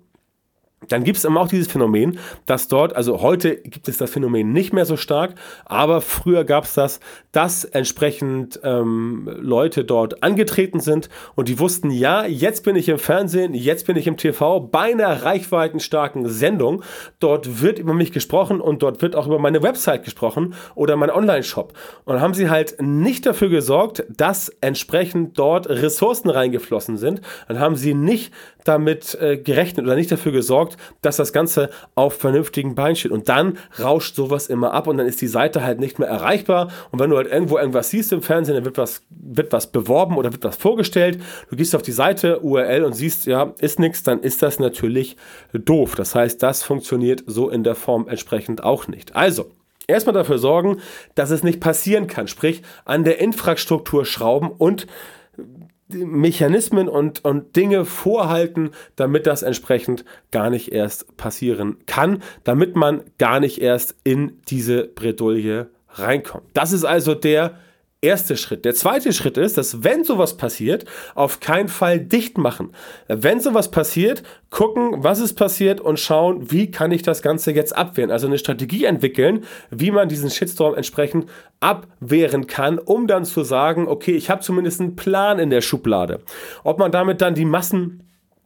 dann 0.89 1.05
gibt 1.05 1.19
es 1.19 1.25
immer 1.25 1.41
auch 1.41 1.49
dieses 1.49 1.69
Phänomen, 1.69 2.19
dass 2.47 2.69
dort, 2.69 2.95
also 2.97 3.23
heute 3.23 3.57
gibt 3.57 3.89
es 3.89 3.99
das 3.99 4.11
Phänomen 4.11 4.53
nicht 4.53 4.73
mehr 4.73 4.87
so 4.87 4.97
stark, 4.97 5.35
aber 5.65 6.01
früher 6.01 6.45
gab 6.45 6.65
es 6.65 6.75
das, 6.75 7.01
dass 7.33 7.65
entsprechend 7.65 8.61
ähm, 8.63 9.29
Leute 9.41 9.85
dort 9.85 10.23
angetreten 10.23 10.81
sind 10.81 11.09
und 11.35 11.49
die 11.49 11.59
wussten, 11.59 11.91
ja, 11.91 12.25
jetzt 12.25 12.65
bin 12.65 12.77
ich 12.77 12.89
im 12.89 12.99
Fernsehen, 12.99 13.55
jetzt 13.55 13.87
bin 13.87 13.97
ich 13.97 14.07
im 14.07 14.17
TV, 14.17 14.61
bei 14.61 14.93
einer 14.93 15.25
reichweitenstarken 15.25 16.29
Sendung. 16.29 16.83
Dort 17.19 17.61
wird 17.61 17.79
über 17.79 17.95
mich 17.95 18.13
gesprochen 18.13 18.61
und 18.61 18.83
dort 18.83 19.03
wird 19.03 19.17
auch 19.17 19.27
über 19.27 19.39
meine 19.39 19.63
Website 19.63 20.05
gesprochen 20.05 20.55
oder 20.75 20.97
mein 20.97 21.11
Online-Shop. 21.11 21.73
Und 22.05 22.21
haben 22.21 22.35
sie 22.35 22.51
halt 22.51 22.77
nicht 22.81 23.27
dafür 23.27 23.49
gesorgt, 23.49 24.05
dass 24.09 24.49
entsprechend 24.61 25.39
dort 25.39 25.69
Ressourcen 25.69 26.31
reingeflossen 26.31 26.97
sind. 26.97 27.21
Dann 27.49 27.59
haben 27.59 27.77
sie 27.77 27.95
nicht 27.95 28.33
damit 28.65 29.17
äh, 29.21 29.37
gerechnet 29.37 29.87
oder 29.87 29.95
nicht 29.95 30.11
dafür 30.11 30.33
gesorgt, 30.33 30.77
dass 31.03 31.17
das 31.17 31.33
Ganze 31.33 31.71
auf 31.95 32.15
vernünftigen 32.15 32.75
Beinen 32.75 32.97
steht. 32.97 33.13
Und 33.13 33.29
dann 33.29 33.59
rauscht 33.81 34.17
sowas 34.17 34.49
immer 34.49 34.73
ab 34.73 34.87
und 34.87 34.99
dann 34.99 35.07
ist 35.07 35.21
die 35.21 35.29
Seite 35.29 35.63
halt 35.63 35.81
nicht 35.81 35.99
mehr 35.99 36.09
erreichbar. 36.09 36.71
Und 36.91 36.99
wenn 36.99 37.11
du 37.11 37.17
halt 37.17 37.31
irgendwo 37.31 37.59
irgendwas 37.59 37.91
siehst 37.91 38.13
im 38.13 38.23
Fernsehen, 38.23 38.55
dann 38.55 38.65
wird 38.65 38.79
was, 38.79 39.03
wird 39.11 39.53
was 39.53 39.71
beworben 39.71 40.17
oder 40.17 40.33
wird 40.33 40.45
was 40.45 40.57
vorgestellt. 40.57 41.21
Du 41.51 41.57
gehst 41.57 41.75
auf 41.75 41.83
die 41.83 41.93
Seite, 41.93 42.41
URL 42.41 42.85
und 42.85 42.95
siehst, 42.95 43.27
ja, 43.27 43.55
ist 43.59 43.79
nichts, 43.79 44.03
dann 44.03 44.21
ist 44.21 44.43
das 44.43 44.59
natürlich 44.59 45.17
doof. 45.53 45.95
Das 45.95 46.15
heißt, 46.15 46.43
das 46.43 46.63
funktioniert 46.63 47.23
so 47.27 47.51
in 47.51 47.65
der 47.65 47.75
Form 47.75 48.09
entsprechend 48.09 48.65
auch 48.65 48.89
nicht. 48.89 49.15
Also, 49.15 49.51
erstmal 49.87 50.15
dafür 50.15 50.39
sorgen, 50.39 50.81
dass 51.15 51.31
es 51.31 51.43
nicht 51.43 51.61
passieren 51.61 52.07
kann. 52.07 52.29
Sprich, 52.29 52.63
an 52.85 53.05
der 53.05 53.21
Infrastruktur 53.21 54.05
schrauben 54.05 54.51
und 54.51 54.87
Mechanismen 55.89 56.89
und, 56.89 57.25
und 57.25 57.57
Dinge 57.57 57.85
vorhalten, 57.85 58.71
damit 58.97 59.27
das 59.27 59.43
entsprechend 59.43 60.05
gar 60.31 60.51
nicht 60.51 60.73
erst 60.73 61.17
passieren 61.17 61.77
kann, 61.87 62.23
damit 62.43 62.75
man 62.75 63.03
gar 63.19 63.41
nicht 63.41 63.61
erst 63.61 63.97
in 64.05 64.41
diese 64.49 64.85
Bredouille 64.85 65.71
reinkommt. 65.91 66.47
Das 66.55 66.73
ist 66.73 66.85
also 66.85 67.15
der 67.15 67.59
erste 68.05 68.37
Schritt. 68.37 68.65
Der 68.65 68.75
zweite 68.75 69.13
Schritt 69.13 69.37
ist, 69.37 69.59
dass 69.59 69.83
wenn 69.83 70.05
sowas 70.05 70.37
passiert, 70.37 70.85
auf 71.15 71.41
keinen 71.41 71.69
Fall 71.69 71.99
dicht 71.99 72.39
machen. 72.39 72.73
Wenn 73.09 73.41
sowas 73.41 73.71
passiert, 73.71 74.23
gucken, 74.51 75.03
was 75.03 75.19
ist 75.19 75.35
passiert 75.35 75.81
und 75.81 75.99
schauen, 75.99 76.51
wie 76.51 76.71
kann 76.71 76.93
ich 76.93 77.03
das 77.03 77.23
Ganze 77.23 77.51
jetzt 77.53 77.77
abwehren. 77.77 78.11
Also 78.11 78.27
eine 78.27 78.39
Strategie 78.39 78.85
entwickeln, 78.85 79.45
wie 79.71 79.91
man 79.91 80.09
diesen 80.09 80.31
Shitstorm 80.31 80.75
entsprechend 80.75 81.29
abwehren 81.59 82.47
kann, 82.47 82.79
um 82.79 83.07
dann 83.07 83.25
zu 83.25 83.43
sagen, 83.43 83.89
okay, 83.89 84.13
ich 84.13 84.31
habe 84.31 84.43
zumindest 84.43 84.81
einen 84.81 84.97
Plan 84.97 85.39
in 85.39 85.51
der 85.51 85.63
Schublade. 85.63 86.21
Ob 86.63 86.79
man 86.79 86.93
damit 86.93 87.21
dann 87.21 87.35
die 87.35 87.47
Massen 87.47 88.05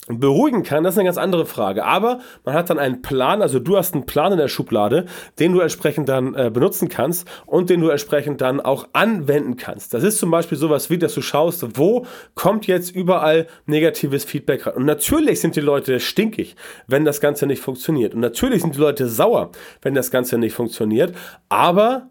beruhigen 0.09 0.63
kann, 0.63 0.85
das 0.85 0.95
ist 0.95 0.99
eine 0.99 1.07
ganz 1.07 1.19
andere 1.19 1.47
Frage. 1.47 1.85
Aber 1.85 2.21
man 2.45 2.55
hat 2.55 2.71
dann 2.71 2.79
einen 2.79 3.03
Plan, 3.03 3.43
also 3.43 3.59
du 3.59 3.77
hast 3.77 3.95
einen 3.95 4.07
Plan 4.07 4.33
in 4.33 4.39
der 4.39 4.49
Schublade, 4.49 5.07
den 5.39 5.53
du 5.53 5.61
entsprechend 5.61 6.09
dann 6.09 6.35
äh, 6.35 6.51
benutzen 6.53 6.89
kannst 6.89 7.29
und 7.47 7.71
den 7.71 7.81
du 7.81 7.89
entsprechend 7.89 8.41
dann 8.41 8.61
auch 8.61 8.89
anwenden 8.93 9.57
kannst. 9.57 9.95
Das 9.95 10.03
ist 10.03 10.19
zum 10.19 10.31
Beispiel 10.31 10.59
sowas 10.59 10.91
wie, 10.91 10.99
dass 10.99 11.15
du 11.15 11.23
schaust, 11.23 11.79
wo 11.79 12.07
kommt 12.35 12.67
jetzt 12.67 12.95
überall 12.95 13.47
negatives 13.67 14.25
Feedback 14.25 14.67
rein. 14.67 14.75
Und 14.75 14.85
natürlich 14.85 15.41
sind 15.41 15.57
die 15.57 15.61
Leute 15.61 16.01
stinkig, 16.01 16.57
wenn 16.87 17.05
das 17.05 17.21
Ganze 17.21 17.47
nicht 17.47 17.63
funktioniert. 17.63 18.15
Und 18.15 18.21
natürlich 18.21 18.63
sind 18.63 18.75
die 18.75 18.81
Leute 18.81 19.09
sauer, 19.09 19.51
wenn 19.83 19.95
das 19.95 20.11
Ganze 20.11 20.39
nicht 20.39 20.55
funktioniert. 20.55 21.15
Aber 21.49 22.09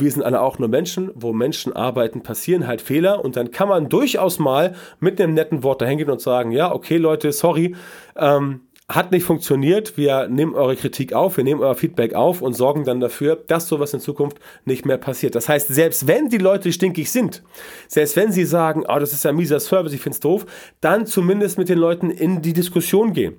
wir 0.00 0.10
sind 0.10 0.22
alle 0.22 0.40
auch 0.40 0.58
nur 0.58 0.68
Menschen, 0.68 1.10
wo 1.14 1.32
Menschen 1.32 1.72
arbeiten, 1.74 2.22
passieren 2.22 2.66
halt 2.66 2.80
Fehler 2.80 3.24
und 3.24 3.36
dann 3.36 3.50
kann 3.50 3.68
man 3.68 3.88
durchaus 3.88 4.38
mal 4.38 4.74
mit 5.00 5.20
einem 5.20 5.34
netten 5.34 5.62
Wort 5.62 5.82
dahingehen 5.82 6.10
und 6.10 6.20
sagen, 6.20 6.50
ja, 6.52 6.72
okay 6.72 6.96
Leute, 6.96 7.32
sorry, 7.32 7.74
ähm, 8.16 8.60
hat 8.88 9.12
nicht 9.12 9.24
funktioniert, 9.24 9.98
wir 9.98 10.28
nehmen 10.28 10.54
eure 10.54 10.74
Kritik 10.74 11.12
auf, 11.12 11.36
wir 11.36 11.44
nehmen 11.44 11.60
euer 11.60 11.74
Feedback 11.74 12.14
auf 12.14 12.40
und 12.40 12.54
sorgen 12.54 12.84
dann 12.84 13.00
dafür, 13.00 13.36
dass 13.36 13.68
sowas 13.68 13.92
in 13.92 14.00
Zukunft 14.00 14.38
nicht 14.64 14.86
mehr 14.86 14.96
passiert. 14.96 15.34
Das 15.34 15.46
heißt, 15.46 15.68
selbst 15.68 16.06
wenn 16.06 16.30
die 16.30 16.38
Leute 16.38 16.72
stinkig 16.72 17.10
sind, 17.10 17.42
selbst 17.86 18.16
wenn 18.16 18.32
sie 18.32 18.44
sagen, 18.44 18.84
oh, 18.88 18.98
das 18.98 19.12
ist 19.12 19.26
ein 19.26 19.36
mieser 19.36 19.60
Service, 19.60 19.92
ich 19.92 20.00
finde 20.00 20.14
es 20.14 20.20
doof, 20.20 20.46
dann 20.80 21.04
zumindest 21.04 21.58
mit 21.58 21.68
den 21.68 21.78
Leuten 21.78 22.10
in 22.10 22.40
die 22.40 22.54
Diskussion 22.54 23.12
gehen. 23.12 23.36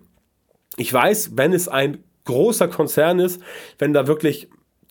Ich 0.77 0.93
weiß, 0.93 1.31
wenn 1.35 1.51
es 1.51 1.67
ein 1.67 2.03
großer 2.25 2.67
Konzern 2.67 3.17
ist, 3.17 3.41
wenn 3.79 3.91
da 3.91 4.05
wirklich 4.05 4.49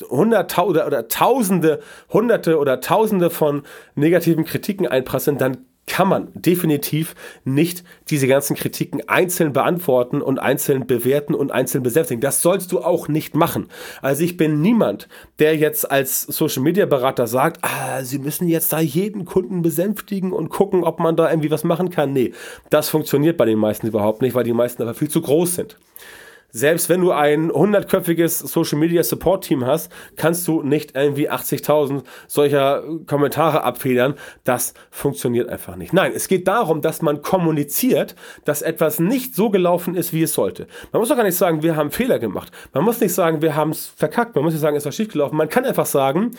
Hunderttausende 0.08 0.86
oder 0.86 1.08
Tausende, 1.08 1.80
Hunderte 2.12 2.58
oder 2.58 2.80
Tausende 2.80 3.30
von 3.30 3.62
negativen 3.94 4.44
Kritiken 4.44 4.86
einprasseln, 4.86 5.38
dann 5.38 5.58
kann 5.88 6.08
man 6.08 6.28
definitiv 6.34 7.14
nicht 7.44 7.82
diese 8.10 8.28
ganzen 8.28 8.54
Kritiken 8.54 9.08
einzeln 9.08 9.52
beantworten 9.52 10.22
und 10.22 10.38
einzeln 10.38 10.86
bewerten 10.86 11.34
und 11.34 11.50
einzeln 11.50 11.82
besänftigen. 11.82 12.20
Das 12.20 12.42
sollst 12.42 12.70
du 12.72 12.80
auch 12.80 13.08
nicht 13.08 13.34
machen. 13.34 13.68
Also 14.02 14.22
ich 14.22 14.36
bin 14.36 14.60
niemand, 14.60 15.08
der 15.38 15.56
jetzt 15.56 15.90
als 15.90 16.22
Social 16.22 16.62
Media 16.62 16.86
Berater 16.86 17.26
sagt, 17.26 17.60
ah, 17.62 18.04
sie 18.04 18.18
müssen 18.18 18.46
jetzt 18.48 18.72
da 18.72 18.80
jeden 18.80 19.24
Kunden 19.24 19.62
besänftigen 19.62 20.32
und 20.32 20.50
gucken, 20.50 20.84
ob 20.84 21.00
man 21.00 21.16
da 21.16 21.30
irgendwie 21.30 21.50
was 21.50 21.64
machen 21.64 21.90
kann. 21.90 22.12
Nee, 22.12 22.32
das 22.70 22.88
funktioniert 22.88 23.36
bei 23.36 23.46
den 23.46 23.58
meisten 23.58 23.86
überhaupt 23.86 24.22
nicht, 24.22 24.34
weil 24.34 24.44
die 24.44 24.52
meisten 24.52 24.82
aber 24.82 24.94
viel 24.94 25.08
zu 25.08 25.22
groß 25.22 25.54
sind 25.54 25.78
selbst 26.50 26.88
wenn 26.88 27.02
du 27.02 27.12
ein 27.12 27.50
hundertköpfiges 27.52 28.38
Social 28.38 28.78
Media 28.78 29.02
Support 29.02 29.44
Team 29.44 29.66
hast, 29.66 29.92
kannst 30.16 30.48
du 30.48 30.62
nicht 30.62 30.96
irgendwie 30.96 31.30
80.000 31.30 32.04
solcher 32.26 32.82
Kommentare 33.06 33.64
abfedern. 33.64 34.14
Das 34.44 34.72
funktioniert 34.90 35.48
einfach 35.48 35.76
nicht. 35.76 35.92
Nein, 35.92 36.12
es 36.14 36.26
geht 36.26 36.48
darum, 36.48 36.80
dass 36.80 37.02
man 37.02 37.20
kommuniziert, 37.20 38.14
dass 38.44 38.62
etwas 38.62 38.98
nicht 38.98 39.34
so 39.34 39.50
gelaufen 39.50 39.94
ist, 39.94 40.12
wie 40.12 40.22
es 40.22 40.32
sollte. 40.32 40.66
Man 40.92 41.00
muss 41.00 41.10
doch 41.10 41.16
gar 41.16 41.24
nicht 41.24 41.36
sagen, 41.36 41.62
wir 41.62 41.76
haben 41.76 41.90
Fehler 41.90 42.18
gemacht. 42.18 42.50
Man 42.72 42.84
muss 42.84 43.00
nicht 43.00 43.12
sagen, 43.12 43.42
wir 43.42 43.54
haben 43.54 43.70
es 43.70 43.86
verkackt. 43.86 44.34
Man 44.34 44.44
muss 44.44 44.54
nicht 44.54 44.62
sagen, 44.62 44.76
es 44.76 44.84
war 44.84 44.92
schief 44.92 45.12
gelaufen. 45.12 45.36
Man 45.36 45.50
kann 45.50 45.66
einfach 45.66 45.86
sagen, 45.86 46.32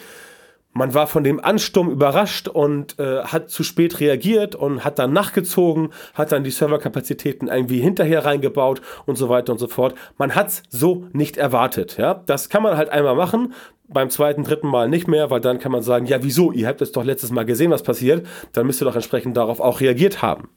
man 0.71 0.93
war 0.93 1.07
von 1.07 1.23
dem 1.23 1.43
Ansturm 1.43 1.89
überrascht 1.89 2.47
und 2.47 2.99
äh, 2.99 3.23
hat 3.23 3.49
zu 3.49 3.63
spät 3.63 3.99
reagiert 3.99 4.55
und 4.55 4.85
hat 4.85 4.99
dann 4.99 5.13
nachgezogen, 5.13 5.89
hat 6.13 6.31
dann 6.31 6.43
die 6.43 6.51
Serverkapazitäten 6.51 7.47
irgendwie 7.47 7.79
hinterher 7.79 8.23
reingebaut 8.25 8.81
und 9.05 9.17
so 9.17 9.29
weiter 9.29 9.51
und 9.51 9.57
so 9.57 9.67
fort. 9.67 9.95
Man 10.17 10.35
hat 10.35 10.47
es 10.47 10.63
so 10.69 11.07
nicht 11.11 11.37
erwartet. 11.37 11.97
Ja? 11.97 12.13
Das 12.25 12.49
kann 12.49 12.63
man 12.63 12.77
halt 12.77 12.89
einmal 12.89 13.15
machen, 13.15 13.53
beim 13.87 14.09
zweiten, 14.11 14.43
dritten 14.43 14.67
Mal 14.67 14.87
nicht 14.87 15.07
mehr, 15.07 15.31
weil 15.31 15.41
dann 15.41 15.59
kann 15.59 15.71
man 15.71 15.81
sagen, 15.81 16.05
ja 16.05 16.21
wieso, 16.23 16.51
ihr 16.51 16.67
habt 16.67 16.81
es 16.81 16.91
doch 16.91 17.03
letztes 17.03 17.31
Mal 17.31 17.45
gesehen, 17.45 17.71
was 17.71 17.83
passiert, 17.83 18.25
dann 18.53 18.67
müsst 18.67 18.81
ihr 18.81 18.85
doch 18.85 18.95
entsprechend 18.95 19.35
darauf 19.35 19.59
auch 19.59 19.81
reagiert 19.81 20.21
haben. 20.21 20.49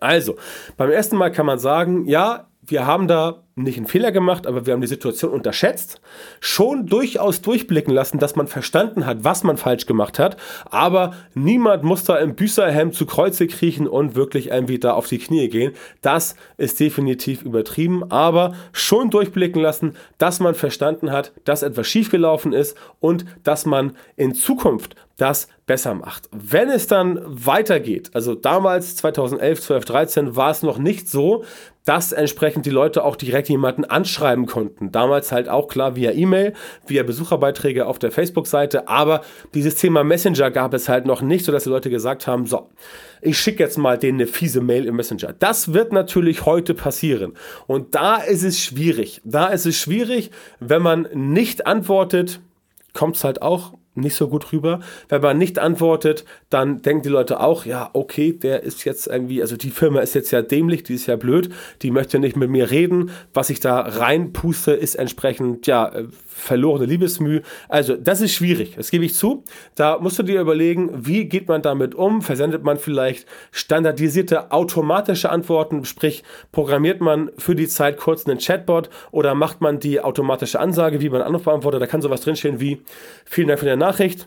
Also, 0.00 0.36
beim 0.76 0.90
ersten 0.90 1.16
Mal 1.16 1.30
kann 1.30 1.46
man 1.46 1.60
sagen, 1.60 2.06
ja, 2.06 2.48
wir 2.66 2.86
haben 2.86 3.06
da 3.06 3.44
nicht 3.58 3.78
einen 3.78 3.86
Fehler 3.86 4.12
gemacht, 4.12 4.46
aber 4.46 4.66
wir 4.66 4.74
haben 4.74 4.82
die 4.82 4.86
Situation 4.86 5.30
unterschätzt, 5.30 6.02
schon 6.40 6.84
durchaus 6.84 7.40
durchblicken 7.40 7.92
lassen, 7.92 8.18
dass 8.18 8.36
man 8.36 8.48
verstanden 8.48 9.06
hat, 9.06 9.24
was 9.24 9.44
man 9.44 9.56
falsch 9.56 9.86
gemacht 9.86 10.18
hat, 10.18 10.36
aber 10.66 11.14
niemand 11.32 11.82
muss 11.82 12.04
da 12.04 12.18
im 12.18 12.34
Büßerhemd 12.34 12.94
zu 12.94 13.06
Kreuze 13.06 13.46
kriechen 13.46 13.88
und 13.88 14.14
wirklich 14.14 14.50
irgendwie 14.50 14.78
da 14.78 14.92
auf 14.92 15.08
die 15.08 15.18
Knie 15.18 15.48
gehen. 15.48 15.72
Das 16.02 16.36
ist 16.58 16.78
definitiv 16.80 17.42
übertrieben, 17.42 18.10
aber 18.10 18.54
schon 18.72 19.08
durchblicken 19.08 19.62
lassen, 19.62 19.96
dass 20.18 20.38
man 20.38 20.54
verstanden 20.54 21.10
hat, 21.10 21.32
dass 21.44 21.62
etwas 21.62 21.86
schiefgelaufen 21.86 22.52
ist 22.52 22.76
und 23.00 23.24
dass 23.42 23.64
man 23.64 23.96
in 24.16 24.34
Zukunft 24.34 24.96
das 25.16 25.48
besser 25.64 25.94
macht. 25.94 26.28
Wenn 26.30 26.68
es 26.68 26.86
dann 26.86 27.20
weitergeht, 27.24 28.10
also 28.12 28.34
damals 28.34 28.96
2011, 28.96 29.62
12, 29.62 29.84
13 29.86 30.36
war 30.36 30.50
es 30.50 30.62
noch 30.62 30.76
nicht 30.78 31.08
so, 31.08 31.42
dass 31.86 32.12
entsprechend 32.12 32.66
die 32.66 32.70
Leute 32.70 33.04
auch 33.04 33.16
direkt 33.16 33.45
jemanden 33.48 33.84
anschreiben 33.84 34.46
konnten. 34.46 34.92
Damals 34.92 35.32
halt 35.32 35.48
auch 35.48 35.68
klar 35.68 35.96
via 35.96 36.12
E-Mail, 36.12 36.52
via 36.86 37.02
Besucherbeiträge 37.02 37.86
auf 37.86 37.98
der 37.98 38.10
Facebook-Seite, 38.10 38.88
aber 38.88 39.22
dieses 39.54 39.76
Thema 39.76 40.04
Messenger 40.04 40.50
gab 40.50 40.74
es 40.74 40.88
halt 40.88 41.06
noch 41.06 41.22
nicht, 41.22 41.44
sodass 41.44 41.64
die 41.64 41.70
Leute 41.70 41.90
gesagt 41.90 42.26
haben, 42.26 42.46
so, 42.46 42.68
ich 43.22 43.38
schicke 43.38 43.62
jetzt 43.62 43.78
mal 43.78 43.98
denen 43.98 44.20
eine 44.20 44.26
fiese 44.26 44.60
Mail 44.60 44.86
im 44.86 44.96
Messenger. 44.96 45.34
Das 45.38 45.72
wird 45.72 45.92
natürlich 45.92 46.46
heute 46.46 46.74
passieren. 46.74 47.34
Und 47.66 47.94
da 47.94 48.16
ist 48.16 48.42
es 48.42 48.60
schwierig. 48.60 49.20
Da 49.24 49.48
ist 49.48 49.66
es 49.66 49.76
schwierig, 49.76 50.30
wenn 50.60 50.82
man 50.82 51.08
nicht 51.12 51.66
antwortet, 51.66 52.40
kommt 52.92 53.16
es 53.16 53.24
halt 53.24 53.42
auch 53.42 53.74
nicht 53.96 54.14
so 54.14 54.28
gut 54.28 54.52
rüber. 54.52 54.80
Wenn 55.08 55.22
man 55.22 55.38
nicht 55.38 55.58
antwortet, 55.58 56.24
dann 56.50 56.82
denken 56.82 57.02
die 57.02 57.08
Leute 57.08 57.40
auch, 57.40 57.64
ja, 57.64 57.90
okay, 57.92 58.32
der 58.32 58.62
ist 58.62 58.84
jetzt 58.84 59.06
irgendwie, 59.06 59.42
also 59.42 59.56
die 59.56 59.70
Firma 59.70 60.00
ist 60.00 60.14
jetzt 60.14 60.30
ja 60.30 60.42
dämlich, 60.42 60.82
die 60.82 60.94
ist 60.94 61.06
ja 61.06 61.16
blöd, 61.16 61.50
die 61.82 61.90
möchte 61.90 62.18
nicht 62.18 62.36
mit 62.36 62.50
mir 62.50 62.70
reden. 62.70 63.10
Was 63.34 63.50
ich 63.50 63.60
da 63.60 63.80
reinpuste, 63.80 64.72
ist 64.72 64.94
entsprechend, 64.94 65.66
ja, 65.66 65.88
äh, 65.88 66.04
verlorene 66.36 66.84
Liebesmüh. 66.84 67.40
Also, 67.68 67.96
das 67.96 68.20
ist 68.20 68.34
schwierig, 68.34 68.74
das 68.76 68.90
gebe 68.90 69.06
ich 69.06 69.14
zu. 69.14 69.42
Da 69.74 69.98
musst 69.98 70.18
du 70.18 70.22
dir 70.22 70.40
überlegen, 70.40 70.90
wie 70.94 71.24
geht 71.24 71.48
man 71.48 71.62
damit 71.62 71.94
um? 71.94 72.20
Versendet 72.20 72.62
man 72.62 72.76
vielleicht 72.76 73.26
standardisierte 73.52 74.52
automatische 74.52 75.30
Antworten, 75.30 75.86
sprich, 75.86 76.24
programmiert 76.52 77.00
man 77.00 77.30
für 77.38 77.54
die 77.54 77.68
Zeit 77.68 77.96
kurz 77.96 78.26
einen 78.26 78.38
Chatbot 78.38 78.90
oder 79.10 79.34
macht 79.34 79.62
man 79.62 79.80
die 79.80 80.00
automatische 80.00 80.60
Ansage, 80.60 81.00
wie 81.00 81.08
man 81.08 81.22
Anruf 81.22 81.44
beantwortet? 81.44 81.80
Da 81.80 81.86
kann 81.86 82.02
sowas 82.02 82.20
drinstehen 82.20 82.60
wie, 82.60 82.82
vielen 83.24 83.48
Dank 83.48 83.60
für 83.60 83.66
deine 83.66 83.78
Nachricht. 83.86 84.26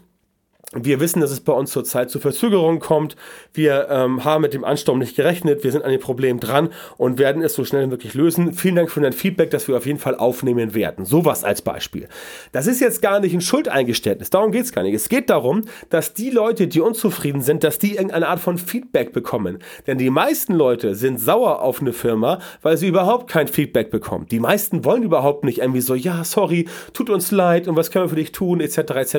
Wir 0.74 1.00
wissen, 1.00 1.20
dass 1.20 1.32
es 1.32 1.40
bei 1.40 1.52
uns 1.52 1.72
zurzeit 1.72 2.12
zu 2.12 2.20
Verzögerungen 2.20 2.80
kommt. 2.80 3.16
Wir 3.54 3.88
ähm, 3.90 4.24
haben 4.24 4.42
mit 4.42 4.54
dem 4.54 4.64
Ansturm 4.64 5.00
nicht 5.00 5.16
gerechnet. 5.16 5.64
Wir 5.64 5.72
sind 5.72 5.84
an 5.84 5.90
dem 5.90 6.00
Problem 6.00 6.40
dran 6.40 6.70
und 6.98 7.18
werden 7.18 7.42
es 7.42 7.56
so 7.56 7.66
schnell 7.66 7.86
wie 7.86 7.90
möglich 7.90 8.14
lösen. 8.14 8.54
Vielen 8.54 8.76
Dank 8.76 8.92
für 8.92 9.02
dein 9.02 9.14
Feedback, 9.14 9.50
das 9.50 9.68
wir 9.68 9.76
auf 9.76 9.88
jeden 9.88 9.98
Fall 9.98 10.14
aufnehmen 10.14 10.76
werden. 10.76 11.06
Sowas 11.06 11.44
als 11.44 11.64
Beispiel. 11.64 12.08
Das 12.52 12.68
ist 12.68 12.82
jetzt 12.82 13.02
gar 13.02 13.20
nicht 13.20 13.34
ein 13.34 13.42
Schuldeingeständnis. 13.42 14.30
Darum 14.30 14.52
geht 14.52 14.66
es 14.66 14.72
gar 14.72 14.84
nicht. 14.84 14.94
Es 14.94 15.10
geht 15.10 15.32
darum, 15.32 15.64
dass 15.90 16.14
die 16.14 16.30
Leute, 16.30 16.68
die 16.68 16.82
unzufrieden 16.82 17.42
sind, 17.42 17.64
dass 17.64 17.80
die 17.80 17.94
irgendeine 17.96 18.28
Art 18.28 18.40
von 18.40 18.60
Feedback 18.60 19.12
bekommen. 19.12 19.58
Denn 19.88 19.98
die 19.98 20.12
meisten 20.12 20.54
Leute 20.54 20.94
sind 20.94 21.20
sauer 21.20 21.64
auf 21.64 21.82
eine 21.82 21.94
Firma, 21.94 22.38
weil 22.62 22.78
sie 22.78 22.88
überhaupt 22.88 23.28
kein 23.28 23.48
Feedback 23.48 23.90
bekommen. 23.90 24.28
Die 24.30 24.40
meisten 24.40 24.86
wollen 24.86 25.02
überhaupt 25.02 25.44
nicht 25.46 25.62
irgendwie 25.62 25.82
so, 25.82 25.96
ja, 25.96 26.24
sorry, 26.24 26.68
tut 26.94 27.10
uns 27.10 27.32
leid 27.32 27.68
und 27.68 27.76
was 27.76 27.90
können 27.90 28.06
wir 28.06 28.10
für 28.10 28.16
dich 28.18 28.34
tun, 28.34 28.62
etc. 28.62 28.78
etc. 28.78 29.18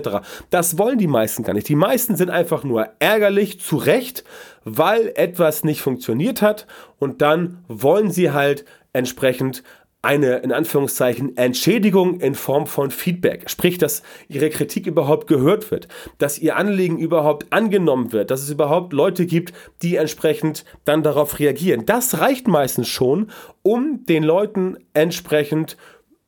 Das 0.51 0.79
wollen 0.79 0.99
die 0.99 1.09
meisten 1.09 1.40
meisten 1.41 1.43
gar 1.43 1.55
nicht. 1.55 1.69
Die 1.69 1.75
meisten 1.75 2.17
sind 2.17 2.31
einfach 2.31 2.65
nur 2.65 2.89
ärgerlich, 2.99 3.61
zu 3.61 3.77
Recht, 3.77 4.25
weil 4.65 5.13
etwas 5.17 5.65
nicht 5.65 5.81
funktioniert 5.81 6.43
hat 6.43 6.67
und 6.99 7.23
dann 7.23 7.65
wollen 7.69 8.11
sie 8.11 8.31
halt 8.31 8.65
entsprechend 8.93 9.63
eine 10.03 10.39
in 10.39 10.51
Anführungszeichen 10.51 11.37
Entschädigung 11.37 12.21
in 12.21 12.35
Form 12.35 12.67
von 12.67 12.91
Feedback. 12.91 13.51
Sprich, 13.51 13.77
dass 13.77 14.03
ihre 14.29 14.49
Kritik 14.49 14.87
überhaupt 14.87 15.27
gehört 15.27 15.71
wird, 15.71 15.89
dass 16.17 16.39
ihr 16.39 16.57
Anliegen 16.57 16.99
überhaupt 16.99 17.53
angenommen 17.53 18.11
wird, 18.13 18.31
dass 18.31 18.43
es 18.43 18.51
überhaupt 18.51 18.95
Leute 18.95 19.27
gibt, 19.27 19.53
die 19.83 19.97
entsprechend 19.97 20.65
dann 20.87 21.03
darauf 21.03 21.39
reagieren. 21.39 21.85
Das 21.85 22.19
reicht 22.19 22.49
meistens 22.49 22.89
schon, 22.89 23.31
um 23.63 24.07
den 24.07 24.23
Leuten 24.23 24.79
entsprechend 24.95 25.77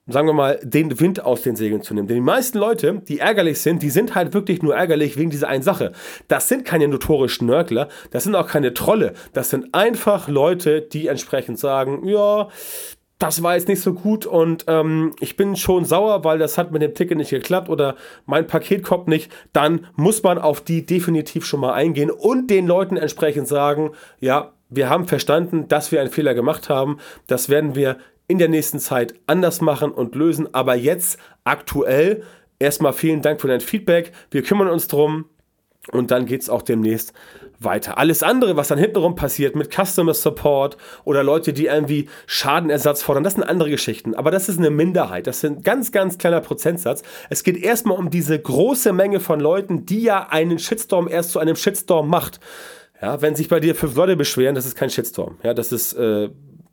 sagen 0.07 0.27
wir 0.27 0.33
mal, 0.33 0.59
den 0.63 0.99
Wind 0.99 1.25
aus 1.25 1.43
den 1.43 1.55
Segeln 1.57 1.83
zu 1.83 1.95
nehmen. 1.95 2.09
Denn 2.09 2.17
die 2.17 2.21
meisten 2.21 2.59
Leute, 2.59 3.03
die 3.07 3.21
ärgerlich 3.21 3.61
sind, 3.61 3.83
die 3.83 3.91
sind 3.91 4.15
halt 4.15 4.35
wirklich 4.35 4.63
nur 4.63 4.75
ärgerlich 4.75 5.17
wegen 5.17 5.31
dieser 5.31 5.49
einen 5.49 5.63
Sache. 5.63 5.93
Das 6.29 6.49
sind 6.49 6.65
keine 6.65 6.89
notorischen 6.89 7.47
Nörgler, 7.47 7.89
das 8.11 8.25
sind 8.25 8.35
auch 8.35 8.49
keine 8.49 8.75
Trolle. 8.75 9.15
Das 9.33 9.51
sind 9.51 9.75
einfach 9.75 10.29
Leute, 10.29 10.83
die 10.83 11.07
entsprechend 11.07 11.59
sagen, 11.59 12.07
ja, 12.07 12.49
das 13.23 13.45
war 13.45 13.55
jetzt 13.55 13.69
nicht 13.69 13.81
so 13.81 13.95
gut 13.95 14.27
und 14.27 14.65
ähm, 14.67 15.15
ich 15.21 15.37
bin 15.37 15.55
schon 15.55 15.85
sauer, 15.85 16.25
weil 16.25 16.41
das 16.41 16.59
hat 16.59 16.73
mit 16.73 16.83
dem 16.83 16.95
Ticket 16.95 17.17
nicht 17.17 17.31
geklappt 17.31 17.69
oder 17.69 17.95
mein 18.27 18.49
Paket 18.49 18.83
kommt 18.83 19.07
nicht, 19.07 19.31
dann 19.53 19.87
muss 19.95 20.25
man 20.25 20.39
auf 20.39 20.61
die 20.61 20.85
definitiv 20.85 21.47
schon 21.47 21.61
mal 21.61 21.73
eingehen 21.73 22.11
und 22.11 22.51
den 22.51 22.67
Leuten 22.67 22.97
entsprechend 22.97 23.47
sagen, 23.47 23.93
ja, 24.19 24.53
wir 24.71 24.89
haben 24.89 25.07
verstanden, 25.07 25.69
dass 25.69 25.93
wir 25.93 26.01
einen 26.01 26.11
Fehler 26.11 26.35
gemacht 26.35 26.69
haben, 26.69 26.99
das 27.29 27.49
werden 27.49 27.77
wir 27.77 27.99
in 28.33 28.39
der 28.39 28.49
nächsten 28.49 28.81
Zeit 28.81 29.15
anders 29.27 29.61
machen 29.61 29.93
und 29.93 30.15
lösen, 30.15 30.53
aber 30.53 30.75
jetzt 30.75 31.19
aktuell 31.45 32.25
erstmal 32.59 32.93
vielen 32.93 33.23
Dank 33.23 33.41
für 33.41 33.49
dein 33.49 33.61
Feedback, 33.61 34.13
wir 34.31 34.43
kümmern 34.43 34.69
uns 34.69 34.89
drum, 34.89 35.27
und 35.91 36.13
dann 36.13 36.27
geht 36.27 36.43
es 36.43 36.49
auch 36.49 36.63
demnächst 36.63 37.13
weiter. 37.59 37.99
Alles 37.99 38.23
andere, 38.23 38.57
was 38.57 38.69
dann 38.69 38.79
hintenrum 38.79 39.17
passiert 39.17 39.57
mit 39.57 39.75
Customer 39.75 40.15
Support 40.15 40.77
oder 41.05 41.25
Leute, 41.25 41.53
die 41.53 41.67
irgendwie 41.67 42.09
Schadenersatz 42.27 43.03
fordern, 43.03 43.25
das 43.25 43.35
sind 43.35 43.43
andere 43.43 43.69
Geschichten. 43.69 44.15
Aber 44.15 44.31
das 44.31 44.49
ist 44.49 44.59
eine 44.59 44.71
Minderheit. 44.71 45.27
Das 45.27 45.39
ist 45.39 45.45
ein 45.45 45.63
ganz, 45.63 45.91
ganz 45.91 46.19
kleiner 46.19 46.41
Prozentsatz. 46.41 47.03
Es 47.31 47.43
geht 47.43 47.57
erstmal 47.57 47.99
um 47.99 48.11
diese 48.11 48.39
große 48.39 48.93
Menge 48.93 49.19
von 49.19 49.41
Leuten, 49.41 49.85
die 49.85 50.03
ja 50.03 50.29
einen 50.29 50.61
Shitstorm 50.61 51.09
erst 51.09 51.33
zu 51.33 51.41
einem 51.41 51.57
Shitstorm 51.57 52.09
macht. 52.09 52.39
Ja, 53.01 53.21
wenn 53.21 53.35
sich 53.35 53.49
bei 53.49 53.59
dir 53.59 53.75
fünf 53.75 53.97
Leute 53.97 54.15
beschweren, 54.15 54.55
das 54.55 54.67
ist 54.67 54.77
kein 54.77 54.89
Shitstorm. 54.89 55.37
Ja, 55.43 55.53
das 55.53 55.73
ist 55.73 55.95
äh, 55.95 56.31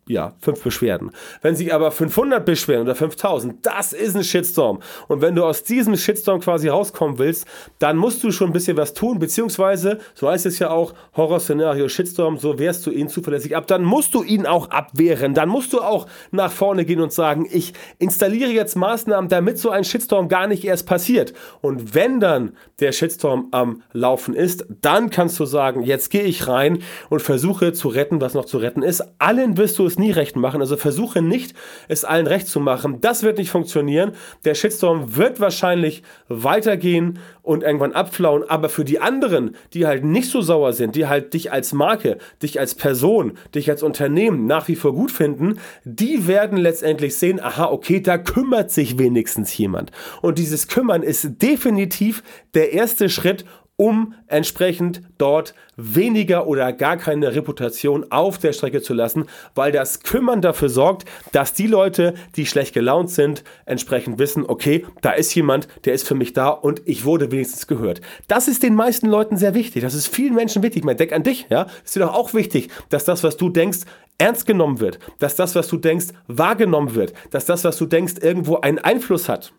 ja, 0.10 0.34
fünf 0.40 0.64
Beschwerden. 0.64 1.12
Wenn 1.44 1.56
sich 1.56 1.72
aber 1.72 1.92
500 1.92 2.44
beschweren 2.44 2.82
oder 2.82 2.96
5000, 2.96 3.64
das 3.64 3.94
ist 3.94 4.16
ein 4.16 4.24
Shitstorm. 4.24 4.80
Und 5.08 5.22
wenn 5.22 5.36
du 5.36 5.46
aus 5.46 5.64
diesem 5.64 5.96
Shitstorm 5.96 6.40
quasi 6.40 6.68
rauskommen 6.68 7.20
willst, 7.20 7.46
dann 7.78 7.96
musst 7.96 8.24
du 8.24 8.32
schon 8.32 8.50
ein 8.50 8.54
bisschen 8.54 8.76
was 8.76 8.96
tun, 8.96 9.20
beziehungsweise, 9.20 10.00
so 10.16 10.28
heißt 10.28 10.48
es 10.48 10.58
ja 10.58 10.72
auch, 10.72 10.96
Horrorszenario 11.16 11.88
Shitstorm, 11.88 12.40
so 12.40 12.58
wehrst 12.58 12.88
du 12.88 12.92
ihn 12.92 13.08
zuverlässig 13.08 13.56
ab, 13.56 13.68
dann 13.68 13.84
musst 13.84 14.16
du 14.16 14.24
ihn 14.24 14.48
auch 14.48 14.72
abwehren. 14.72 15.36
Dann 15.36 15.48
musst 15.48 15.74
du 15.74 15.80
auch 15.80 16.08
nach 16.32 16.52
vorne 16.52 16.86
gehen 16.86 17.02
und 17.02 17.14
sagen, 17.14 17.48
ich 17.50 17.74
installiere 18.00 18.50
jetzt 18.50 18.76
Maßnahmen, 18.76 19.30
damit 19.30 19.60
so 19.60 19.70
ein 19.70 19.84
Shitstorm 19.84 20.28
gar 20.28 20.48
nicht 20.48 20.66
erst 20.66 20.88
passiert. 20.88 21.34
Und 21.62 21.94
wenn 21.94 22.20
dann 22.20 22.54
der 22.80 22.94
Shitstorm 22.94 23.50
am 23.52 23.84
Laufen 23.94 24.34
ist, 24.34 24.66
dann 24.82 25.12
kannst 25.12 25.40
du 25.40 25.46
sagen, 25.46 25.84
jetzt 25.84 26.10
gehe 26.10 26.24
ich 26.24 26.48
rein 26.48 26.82
und 27.10 27.22
versuche 27.22 27.74
zu 27.74 27.90
retten, 27.90 28.22
was 28.22 28.34
noch 28.34 28.46
zu 28.46 28.58
retten 28.58 28.82
ist. 28.82 29.04
Allen 29.20 29.56
wirst 29.58 29.78
du 29.78 29.86
es 29.86 29.99
nie 30.00 30.12
recht 30.12 30.36
machen. 30.36 30.62
Also 30.62 30.78
versuche 30.78 31.22
nicht, 31.22 31.54
es 31.88 32.04
allen 32.04 32.26
recht 32.26 32.48
zu 32.48 32.60
machen. 32.60 33.02
Das 33.02 33.24
wird 33.24 33.38
nicht 33.38 33.52
funktionieren. 33.52 34.14
Der 34.46 34.56
Shitstorm 34.56 35.16
wird 35.16 35.40
wahrscheinlich 35.40 36.02
weitergehen 36.28 37.20
und 37.44 37.64
irgendwann 37.64 37.94
abflauen. 37.94 38.44
Aber 38.50 38.70
für 38.70 38.86
die 38.86 39.00
anderen, 39.00 39.56
die 39.74 39.86
halt 39.86 40.04
nicht 40.04 40.30
so 40.30 40.42
sauer 40.42 40.74
sind, 40.74 40.96
die 40.96 41.08
halt 41.08 41.34
dich 41.34 41.52
als 41.52 41.74
Marke, 41.74 42.18
dich 42.42 42.60
als 42.60 42.76
Person, 42.76 43.34
dich 43.54 43.70
als 43.70 43.84
Unternehmen 43.84 44.46
nach 44.46 44.68
wie 44.68 44.76
vor 44.76 44.94
gut 44.94 45.12
finden, 45.12 45.60
die 45.84 46.28
werden 46.28 46.58
letztendlich 46.58 47.18
sehen, 47.18 47.40
aha, 47.40 47.66
okay, 47.66 48.02
da 48.02 48.18
kümmert 48.18 48.72
sich 48.72 48.98
wenigstens 48.98 49.56
jemand. 49.58 49.92
Und 50.22 50.38
dieses 50.38 50.68
Kümmern 50.68 51.04
ist 51.04 51.42
definitiv 51.42 52.24
der 52.54 52.74
erste 52.74 53.10
Schritt, 53.10 53.46
um 53.80 54.14
entsprechend 54.28 55.02
dort 55.18 55.54
weniger 55.78 56.48
oder 56.48 56.74
gar 56.74 56.98
keine 56.98 57.34
Reputation 57.34 58.12
auf 58.12 58.38
der 58.38 58.52
Strecke 58.52 58.82
zu 58.82 58.94
lassen, 58.94 59.26
weil 59.56 59.72
das 59.72 60.02
Kümmern 60.02 60.42
dafür 60.42 60.68
sorgt, 60.68 61.06
dass 61.32 61.54
die 61.54 61.68
Leute, 61.68 62.14
die 62.36 62.46
schlecht 62.46 62.74
gelaunt 62.74 63.10
sind, 63.10 63.46
entsprechend 63.66 64.20
wissen, 64.20 64.44
okay, 64.46 64.86
da 65.00 65.12
ist 65.12 65.34
jemand, 65.34 65.70
der 65.86 65.94
ist 65.94 66.06
für 66.06 66.14
mich 66.14 66.34
da 66.34 66.50
und 66.50 66.82
ich 66.84 67.06
wurde 67.06 67.32
wenigstens 67.32 67.68
gehört. 67.68 68.02
Das 68.28 68.50
ist 68.50 68.64
den 68.64 68.76
meisten 68.76 69.08
Leuten 69.08 69.38
sehr 69.38 69.54
wichtig. 69.54 69.82
Das 69.82 69.94
ist 69.94 70.14
vielen 70.14 70.36
Menschen 70.36 70.62
wichtig. 70.62 70.84
Man 70.84 70.98
denkt 70.98 71.14
an 71.14 71.24
dich, 71.24 71.48
ja. 71.50 71.68
Ist 71.86 71.96
dir 71.96 72.02
doch 72.02 72.14
auch 72.14 72.34
wichtig, 72.34 72.70
dass 72.90 73.06
das, 73.06 73.24
was 73.24 73.38
du 73.38 73.48
denkst, 73.48 73.80
ernst 74.18 74.46
genommen 74.46 74.82
wird, 74.82 75.00
dass 75.20 75.38
das, 75.38 75.56
was 75.56 75.70
du 75.70 75.78
denkst, 75.78 76.08
wahrgenommen 76.28 76.96
wird, 76.96 77.14
dass 77.32 77.46
das, 77.46 77.64
was 77.64 77.78
du 77.78 77.86
denkst, 77.86 78.16
irgendwo 78.22 78.58
einen 78.58 78.80
Einfluss 78.80 79.30
hat. 79.30 79.54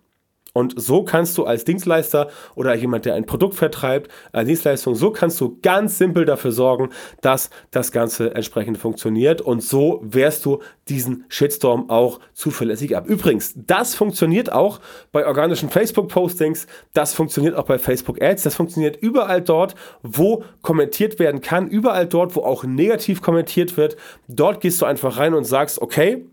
Und 0.52 0.74
so 0.80 1.04
kannst 1.04 1.38
du 1.38 1.44
als 1.44 1.64
Dienstleister 1.64 2.28
oder 2.54 2.74
jemand, 2.74 3.04
der 3.04 3.14
ein 3.14 3.26
Produkt 3.26 3.54
vertreibt, 3.54 4.10
eine 4.32 4.46
Dienstleistung, 4.46 4.94
so 4.94 5.10
kannst 5.10 5.40
du 5.40 5.58
ganz 5.62 5.98
simpel 5.98 6.24
dafür 6.24 6.52
sorgen, 6.52 6.90
dass 7.20 7.50
das 7.70 7.92
Ganze 7.92 8.34
entsprechend 8.34 8.78
funktioniert. 8.78 9.40
Und 9.40 9.62
so 9.62 10.00
wehrst 10.02 10.44
du 10.44 10.60
diesen 10.88 11.24
Shitstorm 11.28 11.88
auch 11.88 12.18
zuverlässig 12.32 12.96
ab. 12.96 13.06
Übrigens, 13.06 13.54
das 13.54 13.94
funktioniert 13.94 14.52
auch 14.52 14.80
bei 15.12 15.26
organischen 15.26 15.70
Facebook-Postings, 15.70 16.66
das 16.92 17.14
funktioniert 17.14 17.54
auch 17.54 17.64
bei 17.64 17.78
Facebook-Ads, 17.78 18.42
das 18.42 18.54
funktioniert 18.54 18.96
überall 18.96 19.40
dort, 19.40 19.74
wo 20.02 20.42
kommentiert 20.62 21.18
werden 21.18 21.40
kann, 21.40 21.68
überall 21.68 22.06
dort, 22.06 22.34
wo 22.34 22.40
auch 22.40 22.64
negativ 22.64 23.22
kommentiert 23.22 23.76
wird. 23.76 23.96
Dort 24.26 24.60
gehst 24.60 24.82
du 24.82 24.86
einfach 24.86 25.16
rein 25.18 25.34
und 25.34 25.44
sagst, 25.44 25.80
okay, 25.80 26.26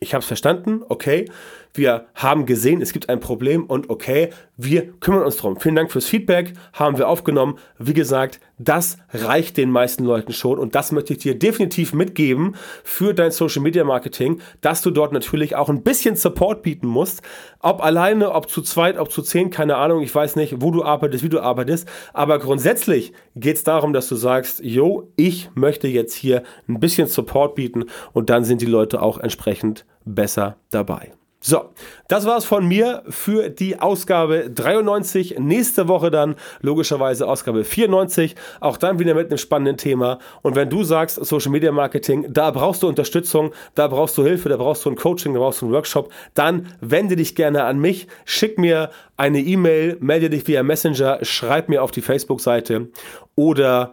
ich 0.00 0.14
habe 0.14 0.20
es 0.20 0.26
verstanden, 0.26 0.82
okay, 0.88 1.30
wir 1.72 2.06
haben 2.14 2.46
gesehen, 2.46 2.80
es 2.82 2.92
gibt 2.92 3.08
ein 3.08 3.20
Problem 3.20 3.64
und 3.64 3.90
okay, 3.90 4.30
wir 4.56 4.92
kümmern 5.00 5.24
uns 5.24 5.36
drum. 5.36 5.58
Vielen 5.58 5.74
Dank 5.74 5.90
fürs 5.90 6.06
Feedback, 6.06 6.52
haben 6.72 6.98
wir 6.98 7.08
aufgenommen. 7.08 7.58
Wie 7.78 7.94
gesagt, 7.94 8.40
das 8.58 8.98
reicht 9.12 9.56
den 9.56 9.70
meisten 9.70 10.04
Leuten 10.04 10.32
schon 10.32 10.58
und 10.58 10.74
das 10.74 10.92
möchte 10.92 11.14
ich 11.14 11.18
dir 11.18 11.36
definitiv 11.36 11.92
mitgeben 11.92 12.54
für 12.84 13.14
dein 13.14 13.32
Social 13.32 13.62
Media 13.62 13.82
Marketing, 13.84 14.40
dass 14.60 14.82
du 14.82 14.90
dort 14.90 15.12
natürlich 15.12 15.56
auch 15.56 15.68
ein 15.68 15.82
bisschen 15.82 16.14
Support 16.16 16.62
bieten 16.62 16.86
musst. 16.86 17.22
Ob 17.60 17.82
alleine, 17.82 18.30
ob 18.30 18.48
zu 18.48 18.62
zweit, 18.62 18.98
ob 18.98 19.10
zu 19.10 19.22
zehn, 19.22 19.50
keine 19.50 19.76
Ahnung, 19.76 20.02
ich 20.02 20.14
weiß 20.14 20.36
nicht, 20.36 20.60
wo 20.60 20.70
du 20.70 20.84
arbeitest, 20.84 21.24
wie 21.24 21.28
du 21.28 21.40
arbeitest, 21.40 21.88
aber 22.12 22.38
grundsätzlich 22.38 23.12
geht 23.34 23.56
es 23.56 23.64
darum, 23.64 23.92
dass 23.92 24.08
du 24.08 24.14
sagst, 24.14 24.62
yo, 24.62 25.10
ich 25.16 25.50
möchte 25.54 25.88
jetzt 25.88 26.14
hier 26.14 26.44
ein 26.68 26.78
bisschen 26.78 27.08
Support 27.08 27.56
bieten 27.56 27.86
und 28.12 28.30
dann 28.30 28.44
sind 28.44 28.60
die 28.60 28.66
Leute 28.66 29.02
auch 29.02 29.18
entsprechend 29.18 29.84
besser 30.04 30.56
dabei. 30.70 31.12
So, 31.46 31.74
das 32.08 32.24
war's 32.24 32.46
von 32.46 32.66
mir 32.66 33.02
für 33.10 33.50
die 33.50 33.78
Ausgabe 33.78 34.48
93. 34.48 35.38
Nächste 35.38 35.88
Woche 35.88 36.10
dann 36.10 36.36
logischerweise 36.62 37.28
Ausgabe 37.28 37.64
94. 37.64 38.34
Auch 38.60 38.78
dann 38.78 38.98
wieder 38.98 39.12
mit 39.12 39.26
einem 39.28 39.36
spannenden 39.36 39.76
Thema. 39.76 40.20
Und 40.40 40.56
wenn 40.56 40.70
du 40.70 40.84
sagst, 40.84 41.22
Social 41.22 41.52
Media 41.52 41.70
Marketing, 41.70 42.24
da 42.30 42.50
brauchst 42.50 42.82
du 42.82 42.88
Unterstützung, 42.88 43.52
da 43.74 43.88
brauchst 43.88 44.16
du 44.16 44.22
Hilfe, 44.24 44.48
da 44.48 44.56
brauchst 44.56 44.86
du 44.86 44.90
ein 44.90 44.96
Coaching, 44.96 45.34
da 45.34 45.40
brauchst 45.40 45.60
du 45.60 45.66
einen 45.66 45.74
Workshop, 45.74 46.10
dann 46.32 46.74
wende 46.80 47.14
dich 47.14 47.34
gerne 47.34 47.64
an 47.64 47.78
mich, 47.78 48.06
schick 48.24 48.58
mir 48.58 48.88
eine 49.18 49.40
E-Mail, 49.40 49.98
melde 50.00 50.30
dich 50.30 50.48
via 50.48 50.62
Messenger, 50.62 51.18
schreib 51.20 51.68
mir 51.68 51.82
auf 51.82 51.90
die 51.90 52.00
Facebook-Seite 52.00 52.88
oder 53.34 53.92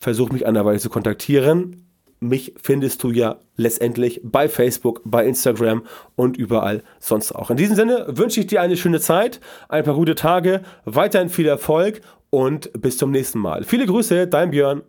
versuch 0.00 0.30
mich 0.30 0.44
anderweitig 0.44 0.82
zu 0.82 0.90
kontaktieren 0.90 1.89
mich 2.20 2.54
findest 2.62 3.02
du 3.02 3.10
ja 3.10 3.38
letztendlich 3.56 4.20
bei 4.22 4.48
Facebook, 4.48 5.00
bei 5.04 5.26
Instagram 5.26 5.84
und 6.16 6.36
überall 6.36 6.82
sonst 6.98 7.32
auch. 7.32 7.50
In 7.50 7.56
diesem 7.56 7.76
Sinne 7.76 8.06
wünsche 8.08 8.40
ich 8.40 8.46
dir 8.46 8.60
eine 8.60 8.76
schöne 8.76 9.00
Zeit, 9.00 9.40
ein 9.68 9.84
paar 9.84 9.94
gute 9.94 10.14
Tage, 10.14 10.62
weiterhin 10.84 11.30
viel 11.30 11.46
Erfolg 11.46 12.02
und 12.28 12.70
bis 12.80 12.98
zum 12.98 13.10
nächsten 13.10 13.38
Mal. 13.38 13.64
Viele 13.64 13.86
Grüße, 13.86 14.26
dein 14.28 14.50
Björn. 14.50 14.82